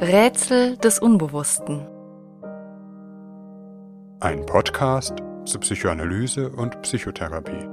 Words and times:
Rätsel 0.00 0.76
des 0.76 1.00
Unbewussten. 1.00 1.84
Ein 4.20 4.46
Podcast 4.46 5.14
zu 5.44 5.58
Psychoanalyse 5.58 6.50
und 6.50 6.80
Psychotherapie. 6.82 7.66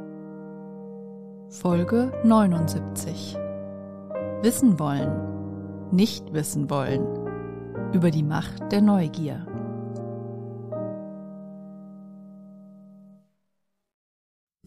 Folge 1.52 2.12
79. 2.24 3.38
Wissen 4.42 4.80
wollen, 4.80 5.92
nicht 5.92 6.34
wissen 6.34 6.68
wollen. 6.72 7.06
Über 7.94 8.10
die 8.10 8.24
Macht 8.24 8.71
der 8.71 8.81
Neugier. 8.81 9.46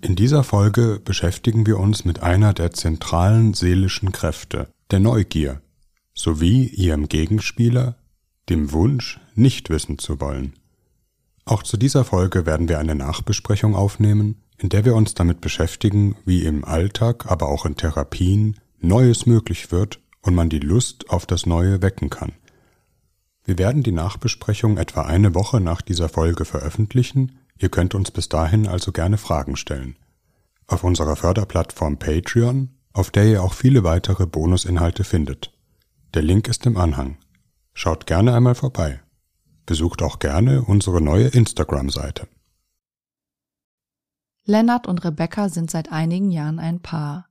In 0.01 0.15
dieser 0.15 0.45
Folge 0.45 1.01
beschäftigen 1.05 1.67
wir 1.67 1.81
uns 1.81 2.05
mit 2.05 2.23
einer 2.23 2.55
der 2.55 2.71
zentralen 2.71 3.53
seelischen 3.53 4.13
Kräfte, 4.13 4.69
der 4.93 5.01
Neugier, 5.01 5.61
sowie 6.19 6.67
ihrem 6.67 7.09
Gegenspieler, 7.09 7.97
dem 8.49 8.73
Wunsch, 8.73 9.21
nicht 9.37 9.71
wissen 9.71 9.99
zu 9.99 10.21
wollen. 10.21 10.55
Auch 11.45 11.63
zu 11.63 11.77
dieser 11.77 12.05
Folge 12.05 12.45
werden 12.45 12.69
wir 12.69 12.81
eine 12.81 12.97
Nachbesprechung 12.97 13.77
aufnehmen, 13.77 14.43
in 14.59 14.69
der 14.69 14.85
wir 14.85 14.97
uns 14.97 15.15
damit 15.15 15.41
beschäftigen, 15.41 16.17
wie 16.25 16.45
im 16.45 16.65
Alltag, 16.65 17.27
aber 17.27 17.49
auch 17.49 17.65
in 17.65 17.77
Therapien 17.77 18.59
Neues 18.81 19.27
möglich 19.27 19.71
wird 19.71 20.01
und 20.21 20.35
man 20.35 20.49
die 20.49 20.59
Lust 20.59 21.09
auf 21.09 21.25
das 21.25 21.47
Neue 21.47 21.83
wecken 21.83 22.11
kann. 22.11 22.33
Wir 23.45 23.57
werden 23.57 23.85
die 23.85 23.93
Nachbesprechung 23.93 24.77
etwa 24.77 25.03
eine 25.03 25.37
Woche 25.37 25.61
nach 25.61 25.83
dieser 25.83 26.09
Folge 26.09 26.45
veröffentlichen, 26.45 27.39
ihr 27.59 27.69
könnt 27.69 27.95
uns 27.95 28.11
bis 28.11 28.29
dahin 28.29 28.67
also 28.67 28.91
gerne 28.91 29.19
Fragen 29.19 29.57
stellen. 29.57 29.97
Auf 30.67 30.83
unserer 30.83 31.15
Förderplattform 31.15 31.99
Patreon, 31.99 32.71
auf 32.93 33.11
der 33.13 33.25
ihr 33.27 33.43
auch 33.43 33.55
viele 33.55 33.85
weitere 33.85 34.27
Bonusinhalte 34.27 35.05
findet. 35.05 35.53
Der 36.15 36.23
Link 36.23 36.49
ist 36.49 36.65
im 36.65 36.79
Anhang. 36.79 37.19
Schaut 37.75 38.07
gerne 38.07 38.35
einmal 38.35 38.55
vorbei. 38.55 39.03
Besucht 39.67 40.01
auch 40.01 40.19
gerne 40.19 40.63
unsere 40.63 41.03
neue 41.03 41.29
Instagram-Seite. 41.29 42.29
Lennart 44.45 44.87
und 44.87 45.05
Rebecca 45.05 45.51
sind 45.51 45.71
seit 45.71 45.93
einigen 45.93 46.31
Jahren 46.31 46.59
ein 46.59 46.81
Paar. 46.81 47.29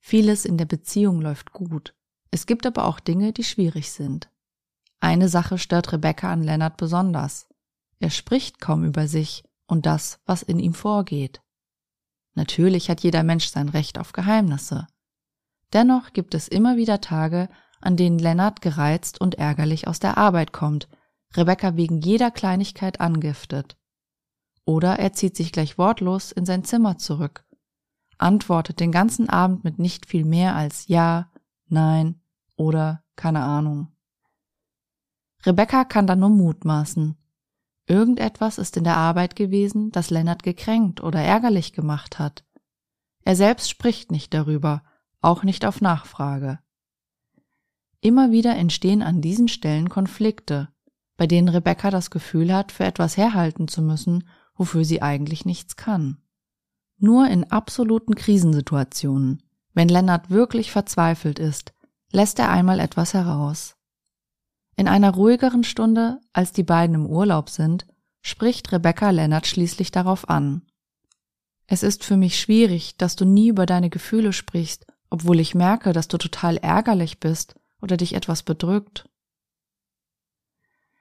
Vieles 0.00 0.46
in 0.46 0.56
der 0.56 0.64
Beziehung 0.64 1.20
läuft 1.20 1.52
gut. 1.52 1.94
Es 2.30 2.46
gibt 2.46 2.64
aber 2.64 2.86
auch 2.86 3.00
Dinge, 3.00 3.34
die 3.34 3.44
schwierig 3.44 3.92
sind. 3.92 4.30
Eine 4.98 5.28
Sache 5.28 5.58
stört 5.58 5.92
Rebecca 5.92 6.32
an 6.32 6.42
Lennart 6.42 6.78
besonders. 6.78 7.46
Er 7.98 8.08
spricht 8.08 8.60
kaum 8.60 8.84
über 8.84 9.06
sich 9.08 9.44
und 9.66 9.84
das, 9.84 10.20
was 10.24 10.42
in 10.42 10.58
ihm 10.58 10.72
vorgeht. 10.72 11.42
Natürlich 12.34 12.88
hat 12.88 13.02
jeder 13.02 13.22
Mensch 13.22 13.48
sein 13.48 13.68
Recht 13.68 13.98
auf 13.98 14.12
Geheimnisse. 14.12 14.86
Dennoch 15.74 16.14
gibt 16.14 16.34
es 16.34 16.48
immer 16.48 16.78
wieder 16.78 17.02
Tage, 17.02 17.50
an 17.86 17.96
denen 17.96 18.18
Lennart 18.18 18.60
gereizt 18.60 19.20
und 19.20 19.36
ärgerlich 19.36 19.88
aus 19.88 20.00
der 20.00 20.18
Arbeit 20.18 20.52
kommt, 20.52 20.88
Rebecca 21.36 21.76
wegen 21.76 22.00
jeder 22.00 22.30
Kleinigkeit 22.30 23.00
angiftet. 23.00 23.78
Oder 24.64 24.98
er 24.98 25.12
zieht 25.12 25.36
sich 25.36 25.52
gleich 25.52 25.78
wortlos 25.78 26.32
in 26.32 26.44
sein 26.44 26.64
Zimmer 26.64 26.98
zurück, 26.98 27.44
antwortet 28.18 28.80
den 28.80 28.90
ganzen 28.90 29.30
Abend 29.30 29.62
mit 29.64 29.78
nicht 29.78 30.06
viel 30.06 30.24
mehr 30.24 30.56
als 30.56 30.88
Ja, 30.88 31.30
Nein 31.68 32.20
oder 32.56 33.02
keine 33.16 33.42
Ahnung. 33.42 33.88
Rebecca 35.44 35.84
kann 35.84 36.06
dann 36.06 36.20
nur 36.20 36.30
mutmaßen. 36.30 37.16
Irgendetwas 37.86 38.58
ist 38.58 38.76
in 38.76 38.84
der 38.84 38.96
Arbeit 38.96 39.36
gewesen, 39.36 39.92
das 39.92 40.10
Lennart 40.10 40.42
gekränkt 40.42 41.02
oder 41.02 41.20
ärgerlich 41.20 41.72
gemacht 41.72 42.18
hat. 42.18 42.44
Er 43.22 43.36
selbst 43.36 43.70
spricht 43.70 44.10
nicht 44.10 44.34
darüber, 44.34 44.82
auch 45.20 45.44
nicht 45.44 45.64
auf 45.64 45.80
Nachfrage. 45.80 46.58
Immer 48.06 48.30
wieder 48.30 48.54
entstehen 48.54 49.02
an 49.02 49.20
diesen 49.20 49.48
Stellen 49.48 49.88
Konflikte, 49.88 50.68
bei 51.16 51.26
denen 51.26 51.48
Rebecca 51.48 51.90
das 51.90 52.08
Gefühl 52.08 52.54
hat, 52.54 52.70
für 52.70 52.84
etwas 52.84 53.16
herhalten 53.16 53.66
zu 53.66 53.82
müssen, 53.82 54.28
wofür 54.54 54.84
sie 54.84 55.02
eigentlich 55.02 55.44
nichts 55.44 55.74
kann. 55.74 56.18
Nur 56.98 57.26
in 57.26 57.50
absoluten 57.50 58.14
Krisensituationen, 58.14 59.42
wenn 59.74 59.88
Lennart 59.88 60.30
wirklich 60.30 60.70
verzweifelt 60.70 61.40
ist, 61.40 61.74
lässt 62.12 62.38
er 62.38 62.48
einmal 62.48 62.78
etwas 62.78 63.12
heraus. 63.12 63.74
In 64.76 64.86
einer 64.86 65.10
ruhigeren 65.10 65.64
Stunde, 65.64 66.20
als 66.32 66.52
die 66.52 66.62
beiden 66.62 66.94
im 66.94 67.06
Urlaub 67.06 67.50
sind, 67.50 67.88
spricht 68.20 68.70
Rebecca 68.70 69.10
Lennart 69.10 69.48
schließlich 69.48 69.90
darauf 69.90 70.28
an. 70.28 70.62
Es 71.66 71.82
ist 71.82 72.04
für 72.04 72.16
mich 72.16 72.38
schwierig, 72.38 72.98
dass 72.98 73.16
du 73.16 73.24
nie 73.24 73.48
über 73.48 73.66
deine 73.66 73.90
Gefühle 73.90 74.32
sprichst, 74.32 74.86
obwohl 75.10 75.40
ich 75.40 75.56
merke, 75.56 75.92
dass 75.92 76.06
du 76.06 76.18
total 76.18 76.56
ärgerlich 76.58 77.18
bist 77.18 77.56
oder 77.86 77.96
dich 77.96 78.14
etwas 78.14 78.42
bedrückt. 78.42 79.08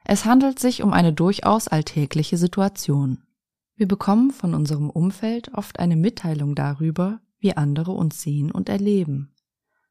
Es 0.03 0.25
handelt 0.25 0.59
sich 0.59 0.83
um 0.83 0.93
eine 0.93 1.13
durchaus 1.13 1.67
alltägliche 1.67 2.37
Situation. 2.37 3.23
Wir 3.75 3.87
bekommen 3.87 4.29
von 4.29 4.53
unserem 4.53 4.91
Umfeld 4.91 5.51
oft 5.55 5.79
eine 5.79 5.95
Mitteilung 5.95 6.53
darüber, 6.53 7.21
wie 7.39 7.57
andere 7.57 7.91
uns 7.91 8.21
sehen 8.21 8.51
und 8.51 8.69
erleben. 8.69 9.33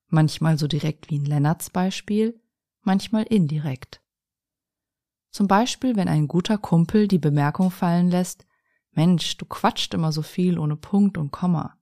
Manchmal 0.06 0.56
so 0.56 0.68
direkt 0.68 1.10
wie 1.10 1.16
in 1.16 1.24
Lennarts 1.24 1.70
Beispiel, 1.70 2.40
manchmal 2.82 3.24
indirekt. 3.24 4.00
Zum 5.32 5.48
Beispiel, 5.48 5.96
wenn 5.96 6.06
ein 6.06 6.28
guter 6.28 6.58
Kumpel 6.58 7.08
die 7.08 7.18
Bemerkung 7.18 7.72
fallen 7.72 8.08
lässt, 8.08 8.46
Mensch, 8.92 9.36
du 9.36 9.46
quatscht 9.46 9.94
immer 9.94 10.12
so 10.12 10.22
viel 10.22 10.60
ohne 10.60 10.76
Punkt 10.76 11.18
und 11.18 11.32
Komma. 11.32 11.76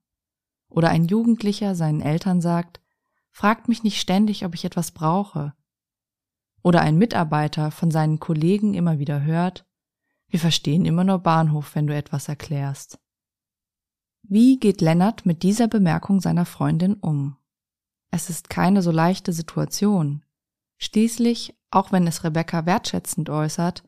Oder 0.69 0.89
ein 0.89 1.05
Jugendlicher 1.05 1.75
seinen 1.75 2.01
Eltern 2.01 2.41
sagt, 2.41 2.81
fragt 3.33 3.67
mich 3.67 3.83
nicht 3.83 3.99
ständig, 3.99 4.45
ob 4.45 4.53
ich 4.53 4.63
etwas 4.63 4.91
brauche. 4.91 5.53
Oder 6.61 6.81
ein 6.81 6.97
Mitarbeiter 6.97 7.71
von 7.71 7.91
seinen 7.91 8.19
Kollegen 8.19 8.73
immer 8.73 8.99
wieder 8.99 9.21
hört, 9.21 9.65
wir 10.29 10.39
verstehen 10.39 10.85
immer 10.85 11.03
nur 11.03 11.19
Bahnhof, 11.19 11.75
wenn 11.75 11.85
du 11.85 11.95
etwas 11.95 12.27
erklärst. 12.27 12.99
Wie 14.23 14.57
geht 14.59 14.81
Lennart 14.81 15.25
mit 15.25 15.43
dieser 15.43 15.67
Bemerkung 15.67 16.21
seiner 16.21 16.45
Freundin 16.45 16.95
um? 16.95 17.37
Es 18.09 18.29
ist 18.29 18.49
keine 18.49 18.81
so 18.81 18.89
leichte 18.89 19.33
Situation. 19.33 20.23
Schließlich, 20.79 21.55
auch 21.69 21.91
wenn 21.91 22.07
es 22.07 22.23
Rebecca 22.23 22.65
wertschätzend 22.65 23.29
äußert, 23.29 23.83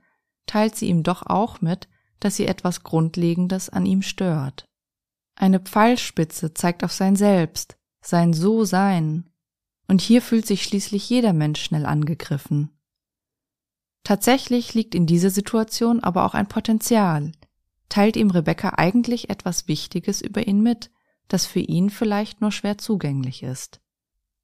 teilt 0.45 0.75
sie 0.75 0.87
ihm 0.87 1.03
doch 1.03 1.25
auch 1.25 1.61
mit, 1.61 1.87
dass 2.19 2.35
sie 2.35 2.47
etwas 2.47 2.83
Grundlegendes 2.83 3.69
an 3.69 3.85
ihm 3.85 4.01
stört. 4.01 4.65
Eine 5.35 5.59
Pfeilspitze 5.59 6.53
zeigt 6.53 6.83
auf 6.83 6.91
sein 6.91 7.15
Selbst, 7.15 7.77
sein 8.01 8.33
So-Sein, 8.33 9.31
und 9.87 10.01
hier 10.01 10.21
fühlt 10.21 10.45
sich 10.45 10.63
schließlich 10.63 11.09
jeder 11.09 11.33
Mensch 11.33 11.61
schnell 11.61 11.85
angegriffen. 11.85 12.71
Tatsächlich 14.03 14.73
liegt 14.73 14.93
in 14.93 15.07
dieser 15.07 15.29
Situation 15.29 15.99
aber 15.99 16.25
auch 16.25 16.33
ein 16.33 16.47
Potenzial. 16.47 17.31
Teilt 17.89 18.17
ihm 18.17 18.29
Rebecca 18.29 18.73
eigentlich 18.77 19.29
etwas 19.29 19.67
Wichtiges 19.67 20.21
über 20.21 20.47
ihn 20.47 20.61
mit, 20.61 20.91
das 21.27 21.45
für 21.45 21.59
ihn 21.59 21.89
vielleicht 21.89 22.41
nur 22.41 22.51
schwer 22.51 22.77
zugänglich 22.77 23.41
ist. 23.41 23.81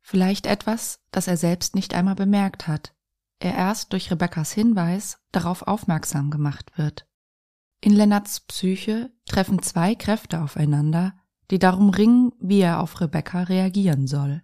Vielleicht 0.02 0.48
etwas, 0.48 1.00
das 1.12 1.28
er 1.28 1.38
selbst 1.38 1.76
nicht 1.76 1.94
einmal 1.94 2.16
bemerkt 2.16 2.68
hat, 2.68 2.94
er 3.40 3.56
erst 3.56 3.94
durch 3.94 4.12
Rebeccas 4.12 4.52
Hinweis 4.52 5.20
darauf 5.32 5.64
aufmerksam 5.64 6.32
gemacht 6.32 6.78
wird. 6.78 7.08
In 7.82 7.94
Lennarts 7.94 8.42
Psyche 8.42 9.12
treffen 9.26 9.62
zwei 9.62 9.96
Kräfte 9.96 10.42
aufeinander, 10.42 11.14
die 11.50 11.60
darum 11.60 11.90
ringen, 11.90 12.32
wie 12.40 12.62
er 12.62 12.82
auf 12.82 13.02
Rebecca 13.02 13.44
reagieren 13.44 14.08
soll. 14.08 14.44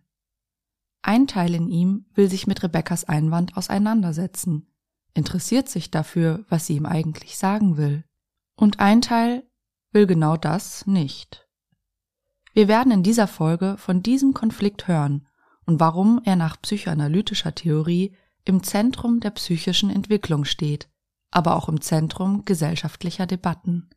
Ein 1.08 1.26
Teil 1.26 1.56
in 1.56 1.70
ihm 1.70 2.06
will 2.16 2.30
sich 2.30 2.48
mit 2.48 2.64
Rebeccas 2.64 3.06
Einwand 3.06 3.56
auseinandersetzen, 3.56 4.68
interessiert 5.14 5.70
sich 5.70 5.90
dafür, 5.90 6.44
was 6.50 6.68
sie 6.68 6.76
ihm 6.76 6.86
eigentlich 6.86 7.38
sagen 7.38 7.78
will. 7.78 8.04
Und 8.58 8.82
ein 8.82 9.02
Teil 9.02 9.50
will 9.94 10.06
genau 10.06 10.36
das 10.36 10.86
nicht. 10.86 11.48
Wir 12.52 12.68
werden 12.68 12.92
in 12.92 13.04
dieser 13.04 13.28
Folge 13.28 13.78
von 13.78 14.04
diesem 14.04 14.34
Konflikt 14.34 14.90
hören 14.90 15.26
und 15.66 15.80
warum 15.80 16.20
er 16.26 16.36
nach 16.36 16.62
psychoanalytischer 16.62 17.56
Theorie 17.56 18.14
im 18.44 18.62
Zentrum 18.62 19.22
der 19.22 19.32
psychischen 19.32 19.90
Entwicklung 19.90 20.44
steht, 20.44 20.90
aber 21.32 21.56
auch 21.56 21.70
im 21.70 21.80
Zentrum 21.80 22.44
gesellschaftlicher 22.44 23.28
Debatten. 23.28 23.90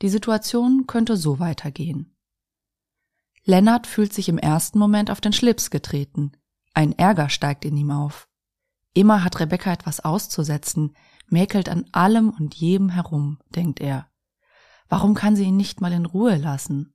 Die 0.00 0.10
Situation 0.10 0.86
könnte 0.86 1.16
so 1.16 1.40
weitergehen. 1.40 2.11
Lennart 3.44 3.86
fühlt 3.86 4.12
sich 4.12 4.28
im 4.28 4.38
ersten 4.38 4.78
Moment 4.78 5.10
auf 5.10 5.20
den 5.20 5.32
Schlips 5.32 5.70
getreten. 5.70 6.32
Ein 6.74 6.92
Ärger 6.92 7.28
steigt 7.28 7.64
in 7.64 7.76
ihm 7.76 7.90
auf. 7.90 8.28
Immer 8.94 9.24
hat 9.24 9.40
Rebecca 9.40 9.72
etwas 9.72 10.00
auszusetzen, 10.00 10.94
mäkelt 11.26 11.68
an 11.68 11.86
allem 11.92 12.30
und 12.30 12.54
jedem 12.54 12.88
herum, 12.90 13.38
denkt 13.50 13.80
er. 13.80 14.08
Warum 14.88 15.14
kann 15.14 15.34
sie 15.34 15.44
ihn 15.44 15.56
nicht 15.56 15.80
mal 15.80 15.92
in 15.92 16.06
Ruhe 16.06 16.36
lassen? 16.36 16.94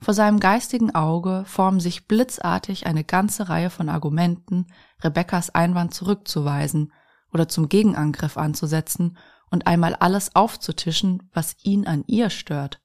Vor 0.00 0.14
seinem 0.14 0.40
geistigen 0.40 0.94
Auge 0.94 1.44
formen 1.46 1.80
sich 1.80 2.06
blitzartig 2.06 2.86
eine 2.86 3.04
ganze 3.04 3.48
Reihe 3.48 3.68
von 3.68 3.90
Argumenten, 3.90 4.66
Rebeccas 5.02 5.50
Einwand 5.50 5.92
zurückzuweisen 5.92 6.92
oder 7.32 7.48
zum 7.48 7.68
Gegenangriff 7.68 8.38
anzusetzen 8.38 9.18
und 9.50 9.66
einmal 9.66 9.94
alles 9.94 10.34
aufzutischen, 10.34 11.28
was 11.34 11.56
ihn 11.62 11.86
an 11.86 12.04
ihr 12.06 12.30
stört. 12.30 12.80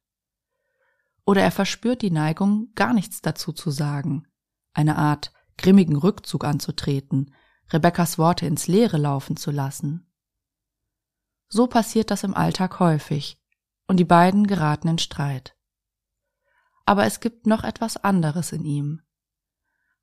Oder 1.26 1.42
er 1.42 1.52
verspürt 1.52 2.02
die 2.02 2.12
Neigung, 2.12 2.72
gar 2.76 2.94
nichts 2.94 3.22
dazu 3.22 3.52
zu 3.52 3.72
sagen, 3.72 4.28
eine 4.74 4.98
Art 4.98 5.32
grimmigen 5.58 5.96
Rückzug 5.96 6.44
anzutreten, 6.44 7.34
Rebekkas 7.72 8.18
Worte 8.18 8.46
ins 8.46 8.68
Leere 8.68 8.98
laufen 8.98 9.38
zu 9.38 9.50
lassen. 9.50 10.12
So 11.48 11.68
passiert 11.68 12.12
das 12.12 12.24
im 12.24 12.36
Alltag 12.36 12.80
häufig, 12.80 13.42
und 13.88 13.98
die 13.98 14.06
beiden 14.06 14.46
geraten 14.46 14.88
in 14.88 14.98
Streit. 15.00 15.56
Aber 16.86 17.06
es 17.06 17.20
gibt 17.20 17.48
noch 17.48 17.64
etwas 17.64 17.98
anderes 17.98 18.52
in 18.52 18.66
ihm. 18.66 19.02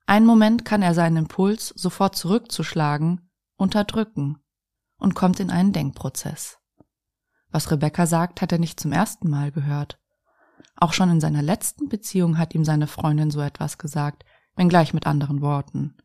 Einen 0.05 0.25
Moment 0.25 0.65
kann 0.65 0.81
er 0.81 0.93
seinen 0.93 1.17
Impuls, 1.17 1.69
sofort 1.69 2.15
zurückzuschlagen, 2.17 3.29
unterdrücken 3.55 4.43
und 4.97 5.15
kommt 5.15 5.39
in 5.39 5.49
einen 5.49 5.71
Denkprozess. 5.71 6.59
Was 7.49 7.71
Rebecca 7.71 8.05
sagt, 8.05 8.41
hat 8.41 8.51
er 8.51 8.57
nicht 8.57 8.79
zum 8.79 8.91
ersten 8.91 9.29
Mal 9.29 9.51
gehört. 9.51 10.02
Auch 10.75 10.93
schon 10.93 11.09
in 11.09 11.21
seiner 11.21 11.41
letzten 11.41 11.89
Beziehung 11.89 12.37
hat 12.37 12.55
ihm 12.55 12.65
seine 12.65 12.87
Freundin 12.87 13.31
so 13.31 13.41
etwas 13.41 13.77
gesagt, 13.77 14.25
wenngleich 14.55 14.93
mit 14.93 15.07
anderen 15.07 15.41
Worten. 15.41 15.95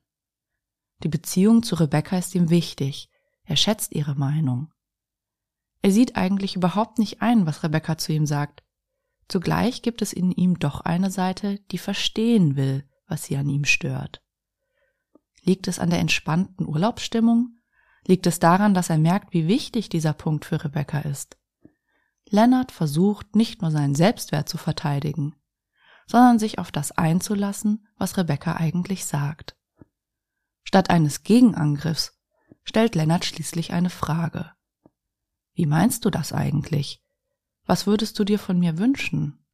Die 1.02 1.08
Beziehung 1.08 1.62
zu 1.62 1.76
Rebecca 1.76 2.18
ist 2.18 2.34
ihm 2.34 2.50
wichtig, 2.50 3.10
er 3.44 3.56
schätzt 3.56 3.94
ihre 3.94 4.14
Meinung. 4.14 4.72
Er 5.80 5.90
sieht 5.90 6.16
eigentlich 6.16 6.56
überhaupt 6.56 6.98
nicht 6.98 7.22
ein, 7.22 7.46
was 7.46 7.62
Rebecca 7.62 7.96
zu 7.98 8.12
ihm 8.12 8.26
sagt. 8.26 8.64
Zugleich 9.28 9.82
gibt 9.82 10.02
es 10.02 10.12
in 10.12 10.32
ihm 10.32 10.58
doch 10.58 10.80
eine 10.80 11.10
Seite, 11.10 11.60
die 11.70 11.78
verstehen 11.78 12.56
will, 12.56 12.88
was 13.06 13.24
sie 13.24 13.36
an 13.36 13.48
ihm 13.48 13.64
stört. 13.64 14.22
Liegt 15.42 15.68
es 15.68 15.78
an 15.78 15.90
der 15.90 16.00
entspannten 16.00 16.66
Urlaubsstimmung? 16.66 17.58
Liegt 18.06 18.26
es 18.26 18.38
daran, 18.38 18.74
dass 18.74 18.90
er 18.90 18.98
merkt, 18.98 19.32
wie 19.32 19.48
wichtig 19.48 19.88
dieser 19.88 20.12
Punkt 20.12 20.44
für 20.44 20.62
Rebecca 20.64 21.00
ist? 21.00 21.38
Lennart 22.30 22.72
versucht 22.72 23.36
nicht 23.36 23.62
nur 23.62 23.70
seinen 23.70 23.94
Selbstwert 23.94 24.48
zu 24.48 24.58
verteidigen, 24.58 25.34
sondern 26.06 26.38
sich 26.38 26.58
auf 26.58 26.72
das 26.72 26.92
einzulassen, 26.92 27.86
was 27.96 28.16
Rebecca 28.16 28.56
eigentlich 28.56 29.04
sagt. 29.06 29.56
Statt 30.64 30.90
eines 30.90 31.22
Gegenangriffs 31.22 32.18
stellt 32.64 32.94
Lennart 32.94 33.24
schließlich 33.24 33.72
eine 33.72 33.90
Frage. 33.90 34.52
Wie 35.54 35.66
meinst 35.66 36.04
du 36.04 36.10
das 36.10 36.32
eigentlich? 36.32 37.02
Was 37.66 37.86
würdest 37.86 38.18
du 38.18 38.24
dir 38.24 38.38
von 38.38 38.58
mir 38.58 38.78
wünschen? 38.78 39.44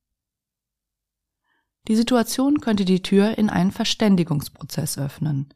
Die 1.89 1.97
Situation 1.97 2.61
könnte 2.61 2.85
die 2.85 3.03
Tür 3.03 3.37
in 3.37 3.51
einen 3.51 3.71
Verständigungsprozess 3.71 4.99
öffnen. 4.99 5.53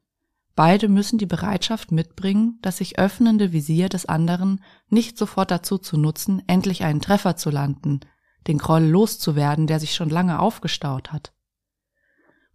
Beide 0.59 0.89
müssen 0.89 1.19
die 1.19 1.27
Bereitschaft 1.27 1.93
mitbringen, 1.93 2.59
das 2.63 2.79
sich 2.79 2.99
öffnende 2.99 3.53
Visier 3.53 3.89
des 3.89 4.07
anderen 4.07 4.61
nicht 4.89 5.17
sofort 5.17 5.53
dazu 5.53 5.79
zu 5.79 5.97
nutzen, 5.97 6.43
endlich 6.49 6.83
einen 6.83 7.01
Treffer 7.01 7.37
zu 7.37 7.51
landen, 7.51 8.01
den 8.49 8.59
Groll 8.59 8.83
loszuwerden, 8.83 9.69
der 9.69 9.79
sich 9.79 9.95
schon 9.95 10.11
lange 10.11 10.41
aufgestaut 10.41 11.13
hat. 11.13 11.33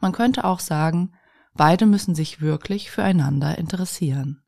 Man 0.01 0.11
könnte 0.11 0.43
auch 0.43 0.59
sagen, 0.59 1.13
beide 1.53 1.85
müssen 1.85 2.13
sich 2.13 2.41
wirklich 2.41 2.91
füreinander 2.91 3.57
interessieren. 3.57 4.41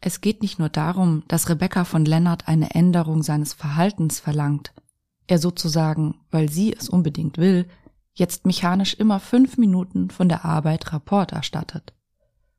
Es 0.00 0.20
geht 0.20 0.40
nicht 0.40 0.60
nur 0.60 0.68
darum, 0.68 1.24
dass 1.26 1.48
Rebecca 1.48 1.82
von 1.82 2.04
Lennart 2.04 2.46
eine 2.46 2.76
Änderung 2.76 3.24
seines 3.24 3.54
Verhaltens 3.54 4.20
verlangt, 4.20 4.72
er 5.26 5.40
sozusagen, 5.40 6.20
weil 6.30 6.48
sie 6.48 6.74
es 6.74 6.88
unbedingt 6.88 7.38
will, 7.38 7.66
jetzt 8.12 8.46
mechanisch 8.46 8.94
immer 8.94 9.18
fünf 9.18 9.58
Minuten 9.58 10.10
von 10.10 10.28
der 10.28 10.44
Arbeit 10.44 10.92
Rapport 10.92 11.32
erstattet 11.32 11.92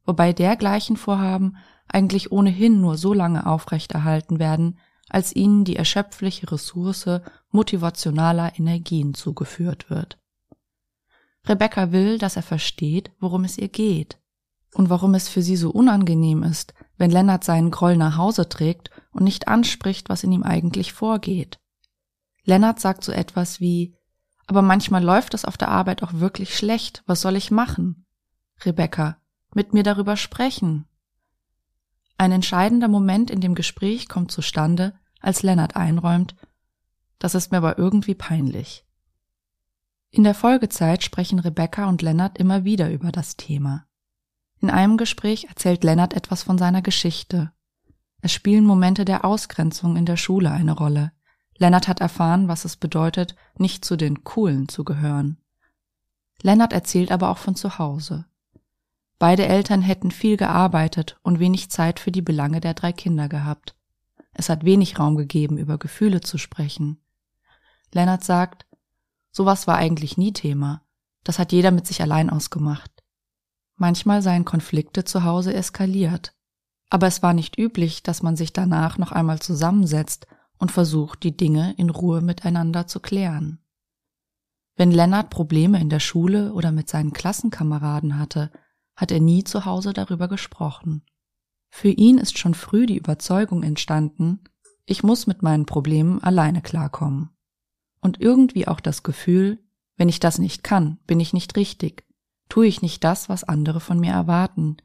wobei 0.09 0.33
dergleichen 0.33 0.97
Vorhaben 0.97 1.57
eigentlich 1.87 2.31
ohnehin 2.31 2.81
nur 2.81 2.97
so 2.97 3.13
lange 3.13 3.45
aufrechterhalten 3.45 4.39
werden, 4.39 4.79
als 5.07 5.35
ihnen 5.35 5.65
die 5.65 5.75
erschöpfliche 5.75 6.51
Ressource 6.51 7.21
motivationaler 7.51 8.57
Energien 8.57 9.13
zugeführt 9.13 9.91
wird. 9.91 10.17
Rebecca 11.45 11.91
will, 11.91 12.17
dass 12.17 12.37
er 12.37 12.41
versteht, 12.41 13.11
worum 13.19 13.43
es 13.43 13.59
ihr 13.59 13.67
geht 13.67 14.19
und 14.73 14.89
warum 14.89 15.13
es 15.13 15.29
für 15.29 15.43
sie 15.43 15.55
so 15.55 15.69
unangenehm 15.69 16.41
ist, 16.41 16.73
wenn 16.97 17.11
Lennart 17.11 17.43
seinen 17.43 17.69
Groll 17.69 17.95
nach 17.95 18.17
Hause 18.17 18.49
trägt 18.49 18.89
und 19.11 19.23
nicht 19.23 19.47
anspricht, 19.47 20.09
was 20.09 20.23
in 20.23 20.31
ihm 20.31 20.41
eigentlich 20.41 20.91
vorgeht. 20.91 21.59
Lennart 22.45 22.79
sagt 22.79 23.03
so 23.03 23.11
etwas 23.11 23.59
wie 23.59 23.95
Aber 24.47 24.63
manchmal 24.63 25.03
läuft 25.03 25.35
es 25.35 25.45
auf 25.45 25.55
der 25.55 25.69
Arbeit 25.69 26.01
auch 26.01 26.13
wirklich 26.13 26.57
schlecht, 26.57 27.03
was 27.05 27.21
soll 27.21 27.35
ich 27.35 27.51
machen? 27.51 28.07
Rebecca, 28.65 29.19
mit 29.53 29.73
mir 29.73 29.83
darüber 29.83 30.17
sprechen. 30.17 30.85
Ein 32.17 32.31
entscheidender 32.31 32.87
Moment 32.87 33.31
in 33.31 33.41
dem 33.41 33.55
Gespräch 33.55 34.09
kommt 34.09 34.31
zustande, 34.31 34.93
als 35.21 35.43
Lennart 35.43 35.75
einräumt, 35.75 36.35
das 37.19 37.35
ist 37.35 37.51
mir 37.51 37.57
aber 37.57 37.77
irgendwie 37.77 38.15
peinlich. 38.15 38.85
In 40.09 40.23
der 40.23 40.33
Folgezeit 40.33 41.03
sprechen 41.03 41.39
Rebecca 41.39 41.87
und 41.87 42.01
Lennart 42.01 42.37
immer 42.37 42.63
wieder 42.63 42.89
über 42.89 43.11
das 43.11 43.35
Thema. 43.37 43.85
In 44.59 44.69
einem 44.69 44.97
Gespräch 44.97 45.45
erzählt 45.45 45.83
Lennart 45.83 46.13
etwas 46.13 46.43
von 46.43 46.57
seiner 46.57 46.81
Geschichte. 46.81 47.51
Es 48.21 48.33
spielen 48.33 48.65
Momente 48.65 49.05
der 49.05 49.23
Ausgrenzung 49.23 49.95
in 49.95 50.05
der 50.05 50.17
Schule 50.17 50.51
eine 50.51 50.71
Rolle. 50.71 51.11
Lennart 51.57 51.87
hat 51.87 51.99
erfahren, 51.99 52.47
was 52.47 52.65
es 52.65 52.77
bedeutet, 52.77 53.35
nicht 53.57 53.85
zu 53.85 53.97
den 53.97 54.23
Coolen 54.23 54.67
zu 54.67 54.83
gehören. 54.83 55.37
Lennart 56.41 56.73
erzählt 56.73 57.11
aber 57.11 57.29
auch 57.29 57.37
von 57.37 57.55
zu 57.55 57.77
Hause. 57.77 58.25
Beide 59.19 59.45
Eltern 59.45 59.81
hätten 59.81 60.11
viel 60.11 60.37
gearbeitet 60.37 61.19
und 61.23 61.39
wenig 61.39 61.69
Zeit 61.69 61.99
für 61.99 62.11
die 62.11 62.21
Belange 62.21 62.61
der 62.61 62.73
drei 62.73 62.93
Kinder 62.93 63.27
gehabt. 63.27 63.75
Es 64.31 64.47
hat 64.47 64.63
wenig 64.63 64.97
Raum 64.97 65.17
gegeben, 65.17 65.57
über 65.57 65.77
Gefühle 65.77 66.21
zu 66.21 66.37
sprechen. 66.37 67.01
Lennart 67.91 68.23
sagt, 68.23 68.65
sowas 69.31 69.67
war 69.67 69.75
eigentlich 69.75 70.17
nie 70.17 70.31
Thema. 70.31 70.83
Das 71.25 71.37
hat 71.37 71.51
jeder 71.51 71.71
mit 71.71 71.85
sich 71.85 72.01
allein 72.01 72.29
ausgemacht. 72.29 72.91
Manchmal 73.75 74.21
seien 74.21 74.45
Konflikte 74.45 75.03
zu 75.03 75.25
Hause 75.25 75.53
eskaliert. 75.53 76.33
Aber 76.89 77.07
es 77.07 77.21
war 77.21 77.33
nicht 77.33 77.57
üblich, 77.57 78.01
dass 78.01 78.23
man 78.23 78.37
sich 78.37 78.53
danach 78.53 78.97
noch 78.97 79.11
einmal 79.11 79.39
zusammensetzt 79.39 80.27
und 80.57 80.71
versucht, 80.71 81.23
die 81.23 81.35
Dinge 81.35 81.73
in 81.77 81.89
Ruhe 81.89 82.21
miteinander 82.21 82.87
zu 82.87 83.01
klären. 83.01 83.59
Wenn 84.77 84.91
Lennart 84.91 85.29
Probleme 85.29 85.79
in 85.81 85.89
der 85.89 85.99
Schule 85.99 86.53
oder 86.53 86.71
mit 86.71 86.87
seinen 86.89 87.11
Klassenkameraden 87.11 88.17
hatte, 88.17 88.49
hat 88.99 89.11
er 89.11 89.21
nie 89.21 89.45
zu 89.45 89.63
Hause 89.63 89.93
darüber 89.93 90.27
gesprochen. 90.27 91.03
Für 91.69 91.87
ihn 91.87 92.17
ist 92.17 92.37
schon 92.37 92.53
früh 92.53 92.85
die 92.85 92.97
Überzeugung 92.97 93.63
entstanden, 93.63 94.41
ich 94.85 95.03
muss 95.03 95.25
mit 95.25 95.41
meinen 95.41 95.65
Problemen 95.65 96.21
alleine 96.21 96.61
klarkommen. 96.61 97.29
Und 98.01 98.19
irgendwie 98.19 98.67
auch 98.67 98.81
das 98.81 99.01
Gefühl, 99.03 99.63
wenn 99.95 100.09
ich 100.09 100.19
das 100.19 100.37
nicht 100.37 100.65
kann, 100.65 100.99
bin 101.07 101.21
ich 101.21 101.31
nicht 101.31 101.55
richtig, 101.55 102.05
tue 102.49 102.67
ich 102.67 102.81
nicht 102.81 103.03
das, 103.05 103.29
was 103.29 103.45
andere 103.45 103.79
von 103.79 103.99
mir 103.99 104.11
erwarten. 104.11 104.77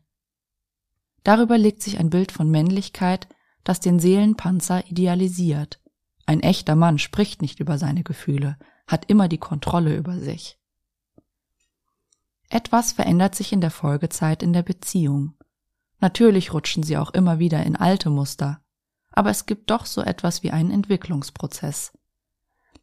Darüber 1.25 1.59
legt 1.59 1.83
sich 1.83 1.99
ein 1.99 2.11
Bild 2.11 2.31
von 2.31 2.51
Männlichkeit, 2.51 3.29
das 3.65 3.81
den 3.81 3.99
Seelenpanzer 3.99 4.89
idealisiert. 4.89 5.81
Ein 6.25 6.41
echter 6.41 6.77
Mann 6.77 6.99
spricht 6.99 7.43
nicht 7.43 7.59
über 7.59 7.79
seine 7.79 8.05
Gefühle, 8.05 8.59
hat 8.87 9.11
immer 9.11 9.27
die 9.27 9.39
Kontrolle 9.39 9.97
über 9.97 10.21
sich. 10.21 10.61
Etwas 12.55 12.93
verändert 12.93 13.34
sich 13.34 13.53
in 13.53 13.61
der 13.61 13.73
Folgezeit 13.73 14.41
in 14.41 14.53
der 14.53 14.63
Beziehung. 14.63 15.34
Natürlich 15.99 16.53
rutschen 16.55 16.84
sie 16.84 16.96
auch 16.96 17.11
immer 17.11 17.41
wieder 17.41 17.65
in 17.65 17.75
alte 17.75 18.11
Muster, 18.11 18.61
aber 19.11 19.31
es 19.31 19.46
gibt 19.46 19.70
doch 19.70 19.87
so 19.87 20.03
etwas 20.03 20.44
wie 20.44 20.53
einen 20.53 20.70
Entwicklungsprozess. 20.70 21.99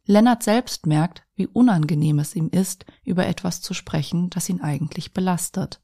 Lennart 0.04 0.42
selbst 0.42 0.84
merkt, 0.84 1.22
wie 1.36 1.46
unangenehm 1.46 2.18
es 2.18 2.36
ihm 2.36 2.50
ist, 2.50 2.84
über 3.02 3.26
etwas 3.26 3.62
zu 3.62 3.72
sprechen, 3.72 4.28
das 4.28 4.50
ihn 4.50 4.60
eigentlich 4.60 5.14
belastet. 5.14 5.80